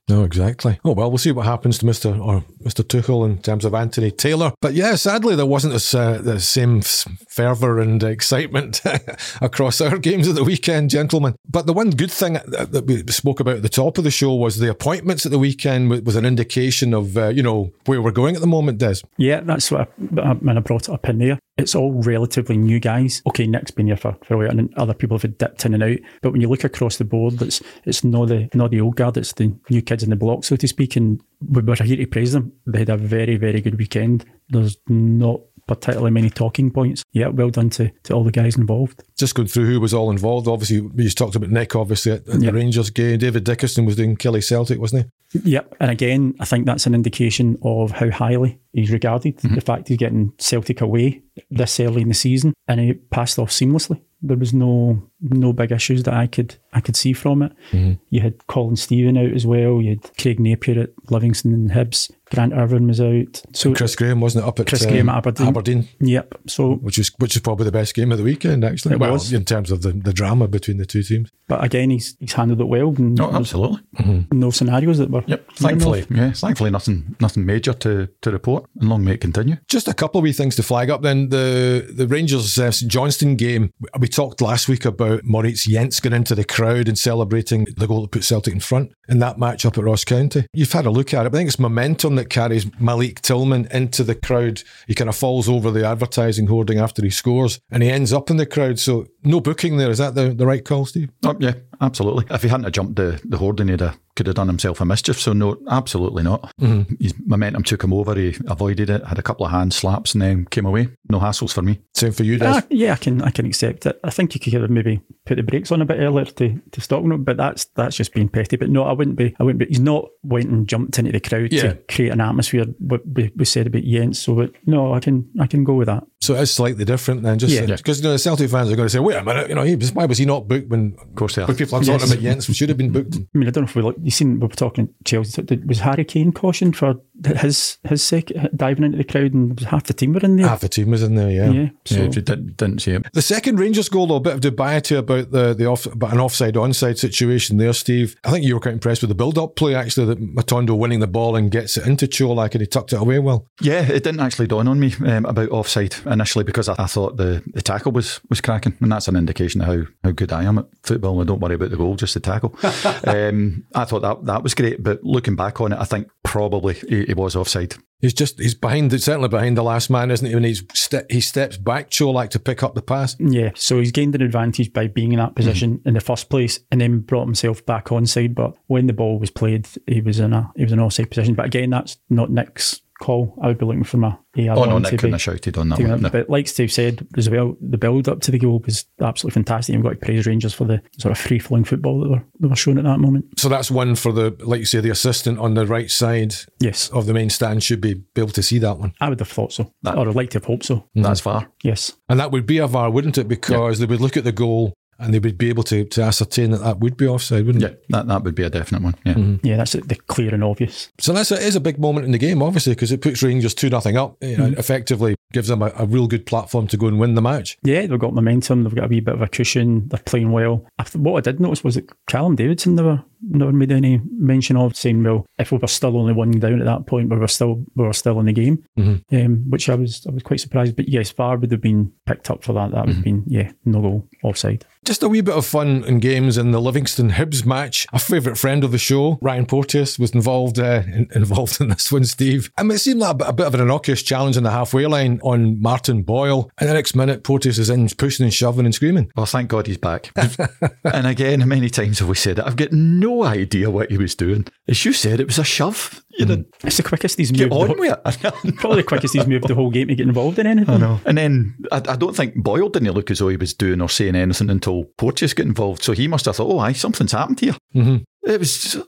No, 0.09 0.23
exactly. 0.23 0.79
Oh 0.85 0.93
well, 0.93 1.11
we'll 1.11 1.17
see 1.17 1.33
what 1.33 1.45
happens 1.45 1.77
to 1.79 1.85
Mister 1.85 2.15
or 2.15 2.45
Mister 2.61 2.81
Tuchel 2.81 3.25
in 3.25 3.39
terms 3.39 3.65
of 3.65 3.73
Anthony 3.73 4.09
Taylor. 4.09 4.53
But 4.62 4.74
yeah, 4.74 4.95
sadly 4.95 5.36
there 5.36 5.45
wasn't 5.45 5.74
this, 5.74 5.93
uh, 5.93 6.19
the 6.21 6.39
same 6.39 6.81
fervour 6.81 7.79
and 7.79 8.01
excitement 8.01 8.81
across 9.41 9.81
our 9.81 9.97
games 9.97 10.29
at 10.29 10.36
the 10.36 10.45
weekend, 10.45 10.91
gentlemen. 10.91 11.36
But 11.50 11.65
the 11.65 11.74
one 11.74 11.89
good 11.91 12.12
thing 12.12 12.33
that 12.33 12.86
we 12.88 13.03
spoke 13.12 13.41
about 13.41 13.57
at 13.57 13.63
the 13.63 13.69
top 13.69 13.97
of 13.97 14.05
the 14.05 14.12
show 14.12 14.33
was 14.33 14.59
the 14.59 14.69
appointments 14.69 15.25
at 15.25 15.31
the 15.31 15.39
weekend 15.39 15.89
was, 16.05 16.15
an 16.17 16.25
indication 16.25 16.93
of 16.93 17.17
uh, 17.17 17.27
you 17.27 17.43
know 17.43 17.71
where 17.86 18.01
we're 18.01 18.12
going 18.12 18.36
at 18.36 18.41
the 18.41 18.47
moment, 18.47 18.77
Des. 18.77 19.01
Yeah, 19.17 19.41
that's 19.41 19.69
what 19.71 19.91
I, 20.17 20.33
when 20.33 20.57
I 20.57 20.62
brought 20.62 20.88
it 20.88 20.93
up 20.93 21.07
in 21.09 21.19
there. 21.19 21.39
It's 21.57 21.75
all 21.75 21.91
relatively 22.03 22.57
new 22.57 22.79
guys. 22.79 23.21
Okay, 23.27 23.47
Nick's 23.47 23.71
been 23.71 23.87
here 23.87 23.97
for, 23.97 24.15
for 24.23 24.35
a 24.35 24.37
while, 24.37 24.59
and 24.59 24.73
other 24.75 24.93
people 24.93 25.17
have 25.17 25.37
dipped 25.37 25.65
in 25.65 25.73
and 25.73 25.83
out. 25.83 25.97
But 26.21 26.31
when 26.31 26.41
you 26.41 26.49
look 26.49 26.63
across 26.63 26.97
the 26.97 27.05
board, 27.05 27.41
it's 27.41 27.61
it's 27.85 28.03
not 28.03 28.27
the 28.27 28.49
not 28.53 28.71
the 28.71 28.81
old 28.81 28.95
guard. 28.95 29.17
It's 29.17 29.33
the 29.33 29.55
new 29.69 29.81
kids 29.81 30.03
in 30.03 30.09
the 30.11 30.15
block, 30.15 30.43
so 30.43 30.55
to 30.55 30.67
speak. 30.67 30.95
And 30.95 31.21
we 31.41 31.61
were 31.61 31.75
here 31.75 31.97
to 31.97 32.05
praise 32.05 32.33
them. 32.33 32.53
They 32.65 32.79
had 32.79 32.89
a 32.89 32.97
very 32.97 33.37
very 33.37 33.61
good 33.61 33.77
weekend. 33.77 34.25
There's 34.49 34.77
not 34.87 35.41
particularly 35.67 36.11
many 36.11 36.29
talking 36.29 36.71
points. 36.71 37.03
Yeah, 37.11 37.27
well 37.27 37.49
done 37.49 37.69
to, 37.71 37.91
to 38.03 38.13
all 38.13 38.23
the 38.23 38.31
guys 38.31 38.55
involved. 38.55 39.03
Just 39.17 39.35
going 39.35 39.49
through 39.49 39.65
who 39.65 39.81
was 39.81 39.93
all 39.93 40.11
involved. 40.11 40.47
Obviously, 40.47 40.79
we 40.79 41.03
just 41.03 41.17
talked 41.17 41.35
about 41.35 41.49
Nick. 41.49 41.75
Obviously, 41.75 42.13
at, 42.13 42.27
at 42.29 42.39
Yeah. 42.41 42.51
the 42.51 42.53
Rangers 42.53 42.89
game, 42.89 43.17
David 43.19 43.43
Dickinson 43.43 43.83
was 43.85 43.97
doing 43.97 44.15
Killie 44.15 44.41
Celtic, 44.41 44.79
wasn't 44.79 45.11
he? 45.33 45.39
Yep. 45.43 45.75
And 45.81 45.91
again, 45.91 46.35
I 46.39 46.45
think 46.45 46.65
that's 46.65 46.85
an 46.87 46.95
indication 46.95 47.57
of 47.63 47.91
how 47.91 48.09
highly 48.11 48.59
he's 48.77 48.91
regarded. 48.91 49.38
Mhm. 49.38 49.55
The 49.55 49.62
fact 49.62 49.88
he's 49.88 49.98
getting 49.98 50.34
Celtic 50.38 50.81
away 50.81 51.22
this 51.51 51.79
early 51.79 52.01
in 52.01 52.07
the 52.07 52.13
season 52.13 52.53
and 52.67 52.79
he 52.79 52.93
passed 52.93 53.38
off 53.39 53.50
seamlessly. 53.51 54.01
There 54.22 54.38
was 54.38 54.51
no 54.53 55.03
no 55.22 55.53
big 55.53 55.72
issues 55.72 56.03
that 56.03 56.13
I 56.15 56.25
could 56.25 56.55
I 56.74 56.79
could 56.81 56.96
see 56.96 57.13
from 57.13 57.43
it. 57.43 57.51
Mm-hmm. 57.72 57.93
You 58.10 58.22
had 58.22 58.48
Colin 58.48 58.75
Stephen 58.75 59.15
out 59.17 59.31
as 59.31 59.46
well. 59.46 59.79
You 59.79 59.89
had 59.91 60.17
Craig 60.19 60.39
Napier 60.39 60.79
at 60.81 60.89
Livingston 61.12 61.53
and 61.53 61.69
Hibs. 61.72 62.12
Grant 62.34 62.53
Irvine 62.53 62.88
was 62.88 63.00
out. 63.00 63.41
So 63.53 63.74
Chris 63.75 63.96
Graham 63.96 64.19
wasn't 64.19 64.43
it 64.43 64.48
up 64.48 64.60
at 64.60 64.67
Chris 64.67 64.86
uh, 64.86 64.89
Graham 64.89 65.07
at 65.10 65.15
uh, 65.15 65.17
Aberdeen. 65.19 65.48
Aberdeen, 65.48 65.88
Yep. 66.01 66.34
So 66.48 66.74
which 66.77 66.98
is 66.98 67.12
which 67.19 67.36
is 67.36 67.41
probably 67.43 67.65
the 67.65 67.72
best 67.72 67.93
game 67.93 68.12
of 68.12 68.17
the 68.17 68.24
weekend, 68.24 68.63
actually. 68.63 68.96
It 68.96 69.00
well, 69.00 69.13
was. 69.13 69.31
in 69.31 69.46
terms 69.46 69.69
of 69.69 69.84
the, 69.84 69.91
the 69.91 70.13
drama 70.13 70.48
between 70.48 70.77
the 70.77 70.86
two 70.88 71.03
teams. 71.03 71.29
but 71.48 71.63
again 71.63 71.91
he's 71.91 72.17
he's 72.19 72.34
handled 72.34 72.60
it 72.62 72.67
well 72.67 72.89
and 72.98 73.19
Oh, 73.22 73.25
there's 73.27 73.36
absolutely. 73.41 73.81
Mm-hmm. 74.00 74.39
no 74.39 74.50
scenarios 74.50 74.98
that 74.98 75.12
were 75.12 75.24
Yep. 75.27 75.51
Thankfully, 75.53 76.01
off. 76.01 76.12
yeah. 76.12 76.31
Thankfully, 76.31 76.72
nothing 76.72 77.15
nothing 77.22 77.46
major 77.46 77.74
to, 77.74 78.10
to 78.22 78.31
report, 78.31 78.66
and 78.79 78.89
long 78.89 79.03
may 79.03 79.13
it 79.13 79.21
continue. 79.21 79.57
Just 79.67 79.88
a 79.88 79.93
couple 79.93 80.19
of 80.19 80.24
wee 80.24 80.33
things 80.33 80.55
to 80.57 80.63
flag 80.63 80.89
up. 80.89 81.01
Then 81.01 81.29
the 81.29 81.89
the 81.93 82.07
Rangers 82.07 82.57
uh, 82.57 82.71
St 82.71 82.91
Johnstone 82.91 83.36
game. 83.36 83.71
We 84.00 84.07
talked 84.07 84.41
last 84.41 84.67
week 84.67 84.86
about 84.86 85.24
Moritz 85.24 85.67
Jenz 85.67 86.00
going 86.00 86.13
into 86.13 86.36
the 86.36 86.43
crowd 86.43 86.88
and 86.88 86.97
celebrating 86.97 87.65
the 87.75 87.88
goal 87.88 88.01
that 88.01 88.12
put 88.12 88.24
Celtic 88.24 88.53
in 88.53 88.59
front 88.59 88.91
in 89.09 89.19
that 89.19 89.39
match 89.39 89.65
up 89.65 89.77
at 89.77 89.83
Ross 89.83 90.03
County. 90.03 90.45
You've 90.53 90.71
had 90.71 90.86
a 90.86 90.91
look 90.91 91.13
at 91.13 91.25
it. 91.25 91.29
I 91.29 91.31
think 91.31 91.47
it's 91.47 91.59
momentum 91.59 92.15
that 92.15 92.29
carries 92.29 92.65
Malik 92.79 93.21
Tillman 93.21 93.67
into 93.71 94.03
the 94.03 94.15
crowd. 94.15 94.63
He 94.88 94.95
kind 94.95 95.09
of 95.09 95.15
falls 95.15 95.50
over 95.50 95.71
the 95.71 95.86
advertising 95.86 96.47
hoarding 96.47 96.79
after 96.79 97.01
he 97.03 97.09
scores, 97.09 97.59
and 97.71 97.83
he 97.83 97.89
ends 97.89 98.13
up 98.13 98.29
in 98.29 98.38
the 98.38 98.45
crowd. 98.45 98.79
So 98.79 99.07
no 99.24 99.39
booking 99.39 99.77
there. 99.77 99.89
Is 99.89 99.97
that 99.97 100.15
the, 100.15 100.33
the 100.33 100.45
right 100.45 100.63
call, 100.63 100.86
Steve? 100.86 101.09
Oh, 101.25 101.36
yeah, 101.39 101.53
absolutely. 101.81 102.25
If 102.29 102.43
he 102.43 102.50
hadn't 102.50 102.65
have 102.65 102.74
jumped 102.74 102.96
the, 102.96 103.22
the 103.24 103.38
hoarding, 103.38 103.67
he'd 103.67 103.81
have, 103.81 103.98
could 104.15 104.27
have 104.27 104.36
done 104.36 104.48
himself 104.48 104.81
a 104.81 104.86
mischief. 104.86 105.19
So, 105.19 105.34
no, 105.34 105.57
absolutely 105.69 106.24
not. 106.24 106.51
Mm-hmm. 106.60 106.96
His 107.00 107.13
momentum 107.25 107.63
took 107.63 107.84
him 107.84 107.93
over. 107.93 108.15
He 108.15 108.36
avoided 108.48 108.89
it, 108.89 109.05
had 109.05 109.19
a 109.19 109.24
couple 109.24 109.46
of 109.46 109.51
hand 109.51 109.74
slaps, 109.74 110.13
and 110.13 110.22
then 110.22 110.46
came 110.46 110.65
away. 110.65 110.89
No 111.09 111.19
hassles 111.19 111.53
for 111.53 111.61
me. 111.61 111.79
Same 111.93 112.11
for 112.11 112.23
you, 112.23 112.37
Des? 112.37 112.45
Uh, 112.45 112.61
yeah, 112.69 112.93
I 112.93 112.97
can 112.97 113.21
I 113.21 113.29
can 113.29 113.45
accept 113.45 113.85
it. 113.85 113.99
I 114.03 114.09
think 114.09 114.35
you 114.35 114.41
could 114.41 114.53
have 114.53 114.69
maybe 114.69 115.01
put 115.25 115.35
the 115.35 115.43
brakes 115.43 115.71
on 115.71 115.81
a 115.81 115.85
bit 115.85 115.99
earlier 115.99 116.25
to, 116.25 116.61
to 116.71 116.81
stop 116.81 117.03
him, 117.03 117.23
but 117.23 117.37
that's 117.37 117.65
that's 117.75 117.95
just 117.95 118.13
being 118.13 118.29
petty. 118.29 118.57
But 118.57 118.69
no, 118.69 118.83
I 118.83 118.91
wouldn't 118.91 119.15
be. 119.15 119.35
I 119.39 119.43
wouldn't 119.43 119.59
be. 119.59 119.67
He's 119.67 119.79
not 119.79 120.09
went 120.23 120.49
and 120.49 120.67
jumped 120.67 120.99
into 120.99 121.11
the 121.11 121.19
crowd 121.19 121.51
yeah. 121.53 121.61
to 121.61 121.75
create 121.89 122.11
an 122.11 122.21
atmosphere. 122.21 122.65
What 122.79 123.07
we, 123.07 123.31
we 123.35 123.45
said 123.45 123.67
about 123.67 123.83
Jenz. 123.83 124.17
So, 124.17 124.35
but 124.35 124.51
no, 124.65 124.93
I 124.93 124.99
can 124.99 125.29
I 125.39 125.47
can 125.47 125.63
go 125.63 125.73
with 125.73 125.87
that. 125.87 126.05
So 126.19 126.35
it's 126.35 126.51
slightly 126.51 126.83
different 126.83 127.23
then, 127.23 127.39
just 127.39 127.53
because 127.55 127.99
yeah. 127.99 128.03
you 128.03 128.09
know, 128.09 128.11
the 128.13 128.19
Celtic 128.19 128.49
fans 128.49 128.71
are 128.71 128.75
going 128.75 128.87
to 128.87 128.91
say, 128.91 128.99
"Wait 128.99 129.15
a 129.15 129.23
minute, 129.23 129.49
you 129.49 129.55
know, 129.55 129.63
he, 129.63 129.75
why 129.75 130.05
was 130.05 130.17
he 130.17 130.25
not 130.25 130.47
booked 130.47 130.67
when?" 130.67 130.97
Of 130.99 131.15
course, 131.15 131.35
they 131.35 131.43
are. 131.43 131.53
People 131.53 131.77
are 131.77 131.83
talking 131.83 131.99
yes. 132.01 132.11
about 132.11 132.23
Jenz, 132.23 132.55
should 132.55 132.69
have 132.69 132.77
been 132.77 132.91
booked. 132.91 133.15
I 133.15 133.37
mean, 133.37 133.47
I 133.47 133.51
don't 133.51 133.63
know 133.63 133.69
if 133.69 133.75
we 133.75 133.81
look. 133.81 133.95
You 134.01 134.11
seen 134.11 134.39
we 134.39 134.47
were 134.47 134.53
talking 134.53 134.93
Chelsea. 135.05 135.43
Was 135.65 135.79
Harry 135.79 136.03
Kane 136.03 136.31
cautioned 136.31 136.75
for 136.75 136.95
his 137.23 137.77
his 137.83 138.03
sec, 138.03 138.29
diving 138.55 138.83
into 138.83 138.97
the 138.97 139.03
crowd, 139.03 139.33
and 139.33 139.59
half 139.61 139.83
the 139.83 139.93
team 139.93 140.13
were 140.13 140.19
in 140.21 140.35
there. 140.35 140.47
Half 140.47 140.61
the 140.61 140.69
team 140.69 140.91
was 140.98 141.10
in 141.10 141.16
there, 141.16 141.30
yeah. 141.30 141.51
Yeah, 141.51 141.70
so. 141.86 141.96
yeah 141.96 142.08
didn't, 142.08 142.58
didn't 142.58 142.80
see 142.80 142.92
it. 142.92 143.08
The 143.13 143.22
second 143.22 143.60
Rangers 143.60 143.89
goal, 143.89 144.08
though, 144.08 144.16
a 144.16 144.20
bit 144.20 144.34
of 144.34 144.42
dubiety 144.42 144.98
about 144.98 145.32
the 145.32 145.54
the 145.54 145.66
off, 145.66 145.86
about 145.86 146.13
an 146.13 146.20
offside 146.20 146.56
onside 146.56 146.98
situation 146.98 147.58
there, 147.58 147.74
Steve. 147.74 148.16
I 148.24 148.32
think 148.32 148.46
you 148.46 148.56
were 148.56 148.60
quite 148.60 148.74
impressed 148.74 149.01
with 149.01 149.10
the 149.10 149.16
build 149.16 149.38
up 149.38 149.56
play 149.56 149.75
actually 149.75 150.08
that 150.08 150.36
Matondo 150.36 150.77
winning 150.77 151.00
the 151.00 151.08
ball 151.08 151.36
and 151.36 151.51
gets 151.51 151.77
it 151.77 151.86
into 151.86 152.08
Colak 152.08 152.54
and 152.54 152.62
he 152.62 152.68
tucked 152.68 152.94
it 152.94 153.00
away 153.00 153.20
well. 153.20 153.48
Yeah, 153.62 153.82
it 153.82 154.04
didn't 154.04 154.20
actually 154.20 154.48
dawn 154.48 154.68
on 154.68 154.80
me 154.80 154.94
um, 155.06 155.25
about 155.25 155.50
offside 155.50 155.96
initially 156.06 156.44
because 156.44 156.70
I, 156.70 156.75
I, 156.77 156.88
thought 156.88 157.18
the, 157.18 157.44
the 157.54 157.62
tackle 157.62 157.92
was 157.92 158.20
was 158.30 158.42
cracking, 158.42 158.75
and 158.80 158.92
that's 158.92 159.08
an 159.08 159.16
indication 159.16 159.62
of 159.62 159.68
how 159.68 159.84
how 160.04 160.12
good 160.12 160.32
I 160.32 160.44
am 160.44 160.60
at 160.60 160.66
football. 160.84 161.22
I 161.22 161.25
don't 161.25 161.39
worry 161.39 161.56
about 161.56 161.70
the 161.70 161.77
goal, 161.77 161.96
just 161.96 162.13
the 162.13 162.20
tackle. 162.20 162.56
um, 163.06 163.66
I 163.75 163.86
thought 163.86 164.01
that 164.01 164.25
that 164.25 164.44
was 164.44 164.56
great, 164.56 164.82
but 164.82 165.04
looking 165.04 165.36
back 165.36 165.62
on 165.62 165.74
it, 165.74 165.80
I 165.80 165.86
think 165.86 166.10
probably 166.24 166.75
he, 166.75 167.06
he 167.06 167.13
was 167.13 167.36
offside. 167.36 167.75
He's 168.00 168.13
just 168.13 168.39
he's 168.39 168.54
behind 168.54 168.92
certainly 169.01 169.27
behind 169.27 169.58
the 169.58 169.63
last 169.63 169.89
man, 169.89 170.12
isn't 170.12 170.27
he? 170.27 170.36
When 170.36 170.44
he's 170.44 170.63
ste- 170.74 171.10
he 171.10 171.20
steps 171.20 171.58
back, 171.58 171.89
Colak 171.89 172.30
to 172.30 172.39
pick 172.39 172.62
up 172.62 172.75
the 172.75 172.82
pass. 172.82 173.16
Yeah, 173.20 173.51
so 173.56 173.80
he's 173.80 173.92
gained 173.92 174.13
an 174.13 174.22
advantage 174.22 174.72
by 174.72 174.88
being 174.88 175.13
in 175.13 175.20
that 175.20 175.36
position 175.36 175.80
mm-hmm. 175.80 175.88
in 175.88 175.94
the 175.96 176.01
first 176.01 176.30
place, 176.30 176.60
and 176.72 176.80
then 176.80 177.00
brought 177.00 177.25
himself 177.25 177.66
back 177.66 177.92
on 177.92 178.06
side. 178.06 178.36
But 178.36 178.54
when 178.68 178.86
the 178.86 178.94
ball 178.94 179.18
was 179.18 179.32
played, 179.32 179.68
he 179.88 180.01
was 180.01 180.20
in 180.20 180.34
a 180.34 180.51
he 180.56 180.63
was 180.63 180.72
in 180.72 180.80
offside 180.80 181.10
position. 181.10 181.34
But 181.34 181.48
again, 181.48 181.72
that's 181.72 181.98
not 182.10 182.30
Nick's 182.30 182.82
call. 183.00 183.38
I 183.42 183.48
would 183.48 183.58
be 183.58 183.66
looking 183.66 183.84
for 183.84 183.98
my 183.98 184.10
AR. 184.10 184.58
Oh 184.58 184.66
no, 184.66 184.77
Nick 184.77 184.92
couldn't 184.92 185.12
have 185.13 185.22
shouted 185.22 185.58
on 185.58 185.70
that 185.70 185.80
one. 185.80 186.01
No. 186.01 186.10
But 186.10 186.30
like 186.30 186.48
Steve 186.48 186.72
said 186.72 187.08
as 187.18 187.30
well, 187.30 187.56
the 187.62 187.77
build 187.77 188.08
up 188.08 188.22
to 188.22 188.32
the 188.32 188.39
goal 188.39 188.62
was 188.66 188.86
absolutely 189.01 189.36
fantastic. 189.36 189.74
You've 189.74 189.84
got 189.84 189.92
to 189.92 189.96
praise 189.96 190.25
Rangers 190.25 190.54
for 190.54 190.66
the 190.66 190.82
sort 191.00 191.12
of 191.12 191.18
free 191.18 191.39
flowing 191.39 191.63
football 191.63 192.00
that 192.01 192.10
were, 192.10 192.24
they 192.39 192.48
were 192.48 192.56
showing 192.56 192.77
at 192.77 192.84
that 192.84 193.00
moment. 193.00 193.25
So 193.39 193.50
that's 193.50 193.72
one 193.72 193.96
for 193.96 194.12
the, 194.12 194.36
like 194.39 194.60
you 194.60 194.66
say, 194.66 194.80
the 194.80 194.89
assistant 194.89 195.39
on 195.39 195.54
the 195.54 195.66
right 195.66 195.89
side 195.89 196.36
yes. 196.60 196.89
of 196.89 197.06
the 197.06 197.13
main 197.13 197.30
stand 197.30 197.63
should 197.63 197.82
be, 197.82 197.96
be 197.96 198.22
able 198.22 198.32
to 198.32 198.44
see 198.44 198.60
that 198.60 198.77
one. 198.77 198.94
I 199.00 199.10
would 199.10 199.20
have 199.20 199.30
thought 199.30 199.54
so. 199.54 199.72
That, 199.84 199.98
or 199.98 200.10
I'd 200.10 200.16
like 200.16 200.32
to 200.32 200.38
have 200.38 200.46
hoped 200.46 200.66
so. 200.66 200.86
That's 200.96 201.20
far. 201.20 201.51
Yes. 201.63 201.94
And 202.10 202.20
that 202.20 202.32
would 202.32 202.46
be 202.46 202.58
a 202.58 202.68
VAR, 202.68 202.89
wouldn't 202.89 203.18
it? 203.18 203.27
Because 203.27 203.80
yeah. 203.80 203.86
they 203.86 203.92
would 203.92 204.01
look 204.01 204.18
at 204.18 204.24
the 204.24 204.32
goal 204.32 204.74
and 205.00 205.13
they 205.13 205.20
would 205.20 205.38
be 205.38 205.50
able 205.50 205.63
to, 205.63 205.86
to 205.86 206.01
ascertain 206.01 206.51
that 206.51 206.62
that 206.63 206.80
would 206.80 206.98
be 206.98 207.08
offside, 207.08 207.46
wouldn't 207.46 207.62
yeah, 207.62 207.70
it? 207.70 207.86
that, 207.89 208.08
that 208.08 208.24
would 208.24 208.36
be 208.36 208.44
a 208.44 208.50
definite 208.50 208.84
one. 208.84 208.96
Yeah, 209.06 209.13
mm-hmm. 209.13 209.46
yeah, 209.46 209.58
that's 209.58 209.74
the 209.74 209.96
clear 210.08 210.34
and 210.34 210.44
obvious. 210.44 210.89
So 211.00 211.13
that's 211.13 211.32
a, 211.32 211.36
it 211.36 211.44
is 211.44 211.56
a 211.56 211.62
big 211.62 211.80
moment 211.80 212.06
in 212.06 212.12
the 212.12 212.18
game, 212.18 212.42
obviously, 212.42 212.74
because 212.74 212.92
it 212.92 213.01
puts 213.01 213.22
Rangers 213.22 213.54
two 213.54 213.70
nothing 213.70 213.98
up. 213.98 214.18
You 214.22 214.38
know, 214.38 214.46
mm-hmm. 214.46 214.60
Effectively 214.60 215.16
gives 215.34 215.48
them 215.48 215.62
a, 215.62 215.72
a, 215.77 215.86
real 215.86 216.07
good 216.07 216.25
platform 216.25 216.67
to 216.67 216.77
go 216.77 216.88
and 216.88 217.00
win 217.00 217.15
the 217.15 217.22
match. 217.22 217.57
Yeah, 217.63 217.86
they've 217.86 218.00
got 218.00 218.13
momentum. 218.13 218.63
They've 218.63 218.75
got 218.75 218.86
a 218.86 218.88
wee 218.88 219.00
bit 219.00 219.15
of 219.15 219.22
a 219.22 219.27
cushion. 219.27 219.88
They're 219.89 220.00
playing 220.00 220.31
well. 220.31 220.65
what 220.93 221.17
I 221.17 221.31
did 221.31 221.39
notice 221.39 221.63
was 221.63 221.75
that 221.75 221.89
Callum 222.07 222.36
Davidson 222.36 222.75
never 222.75 223.03
never 223.22 223.51
made 223.51 223.72
any 223.72 224.01
mention 224.12 224.57
of 224.57 224.75
saying, 224.75 225.03
well, 225.03 225.25
if 225.38 225.51
we 225.51 225.57
were 225.57 225.67
still 225.67 225.98
only 225.98 226.13
one 226.13 226.31
down 226.31 226.60
at 226.60 226.65
that 226.65 226.86
point, 226.86 227.10
we 227.10 227.17
were 227.17 227.27
still 227.27 227.65
we 227.75 227.86
were 227.86 227.93
still 227.93 228.19
in 228.19 228.25
the 228.25 228.34
game, 228.34 228.63
mm-hmm. 228.77 229.15
um, 229.15 229.50
which 229.50 229.69
I 229.69 229.75
was 229.75 230.05
I 230.07 230.12
was 230.12 230.24
quite 230.24 230.39
surprised. 230.39 230.75
But 230.75 230.89
yes, 230.89 231.12
VAR 231.12 231.38
would 231.38 231.51
have 231.51 231.62
been 231.62 231.91
picked 232.05 232.29
up 232.29 232.43
for 232.43 232.53
that. 232.53 232.72
That 232.72 232.86
would 232.86 232.96
have 232.96 233.03
mm-hmm. 233.03 233.22
been 233.22 233.24
yeah, 233.27 233.51
no 233.65 233.81
goal 233.81 234.07
offside. 234.24 234.65
Just 234.86 235.03
a 235.03 235.10
wee 235.10 235.22
bit 235.22 235.36
of 235.36 235.46
fun 235.46 235.84
and 235.86 236.01
games 236.01 236.38
in 236.38 236.51
the 236.51 236.62
Livingston 236.62 237.12
Hibs 237.12 237.46
match. 237.46 237.88
A 237.91 238.00
favourite 238.00 238.38
friend 238.38 238.63
of 238.63 238.72
the 238.72 238.77
show, 238.77 239.17
Ryan 239.22 239.46
Porteous, 239.46 240.00
was 240.00 240.12
involved 240.12 240.60
uh, 240.60 240.84
in, 240.86 241.10
involved 241.13 241.60
in 241.62 241.69
this 241.69 241.91
one. 241.91 242.05
Steve, 242.05 242.51
I 242.57 242.63
mean, 242.63 242.72
it 242.72 242.79
seemed 242.79 243.01
like 243.01 243.12
a 243.12 243.15
bit, 243.15 243.27
a 243.27 243.34
bit 243.34 243.48
of 243.48 243.53
an 243.55 243.62
innocuous 243.62 244.01
challenge 244.01 244.38
in 244.38 244.43
the 244.43 244.51
halfway 244.51 244.86
line 244.86 245.16
on 245.24 245.62
Martin 245.62 246.03
Boyle, 246.03 246.50
and 246.59 246.69
the 246.69 246.74
next 246.74 246.95
minute 246.95 247.24
Porteous 247.24 247.57
is 247.57 247.69
in 247.69 247.88
pushing 247.89 248.24
and 248.24 248.33
shoving 248.33 248.65
and 248.65 248.74
screaming. 248.74 249.12
Well, 249.15 249.25
thank 249.25 249.50
God 249.50 249.67
he's 249.67 249.77
back. 249.77 250.12
and 250.83 251.07
again, 251.07 251.47
many 251.47 251.69
times 251.69 252.00
have 252.00 252.09
we 252.09 252.15
said 252.15 252.39
it. 252.39 252.45
I've 252.45 252.55
got 252.55 252.71
no 252.71 253.24
idea 253.24 253.69
what 253.69 253.91
he 253.91 253.97
was 253.97 254.15
doing. 254.15 254.45
As 254.67 254.83
you 254.86 254.93
said, 254.93 255.19
it 255.19 255.27
was 255.27 255.39
a 255.39 255.43
shove. 255.43 256.03
You 256.17 256.25
know, 256.25 256.43
it's 256.63 256.77
the 256.77 256.83
quickest 256.83 257.17
he's 257.17 257.31
moved. 257.31 257.51
Get 257.51 257.51
on 257.51 257.67
the, 257.67 257.74
with 257.75 258.25
it. 258.25 258.55
probably 258.57 258.77
the 258.77 258.88
quickest 258.88 259.13
he's 259.13 259.27
moved 259.27 259.47
the 259.47 259.55
whole 259.55 259.69
game 259.69 259.88
to 259.88 259.95
get 259.95 260.07
involved 260.07 260.39
in 260.39 260.47
anything. 260.47 260.75
I 260.75 260.77
know. 260.77 261.00
And 261.05 261.17
then 261.17 261.55
I, 261.71 261.77
I, 261.77 261.95
don't 261.95 262.15
think 262.15 262.36
Boyle 262.36 262.69
didn't 262.69 262.91
look 262.91 263.12
as 263.12 263.19
though 263.19 263.27
he 263.27 263.38
was 263.38 263.53
doing 263.53 263.81
or 263.81 263.89
saying 263.89 264.15
anything 264.15 264.50
until 264.50 264.86
Porteous 264.97 265.36
got 265.36 265.45
involved. 265.45 265.83
So 265.83 265.93
he 265.93 266.07
must 266.07 266.25
have 266.25 266.36
thought, 266.36 266.51
oh, 266.51 266.59
aye, 266.59 266.74
something's 266.74 267.12
happened 267.12 267.39
here. 267.39 267.55
Mm-hmm. 267.75 267.97
It 268.27 268.39
was 268.39 268.57
just 268.57 268.75
a 268.75 268.86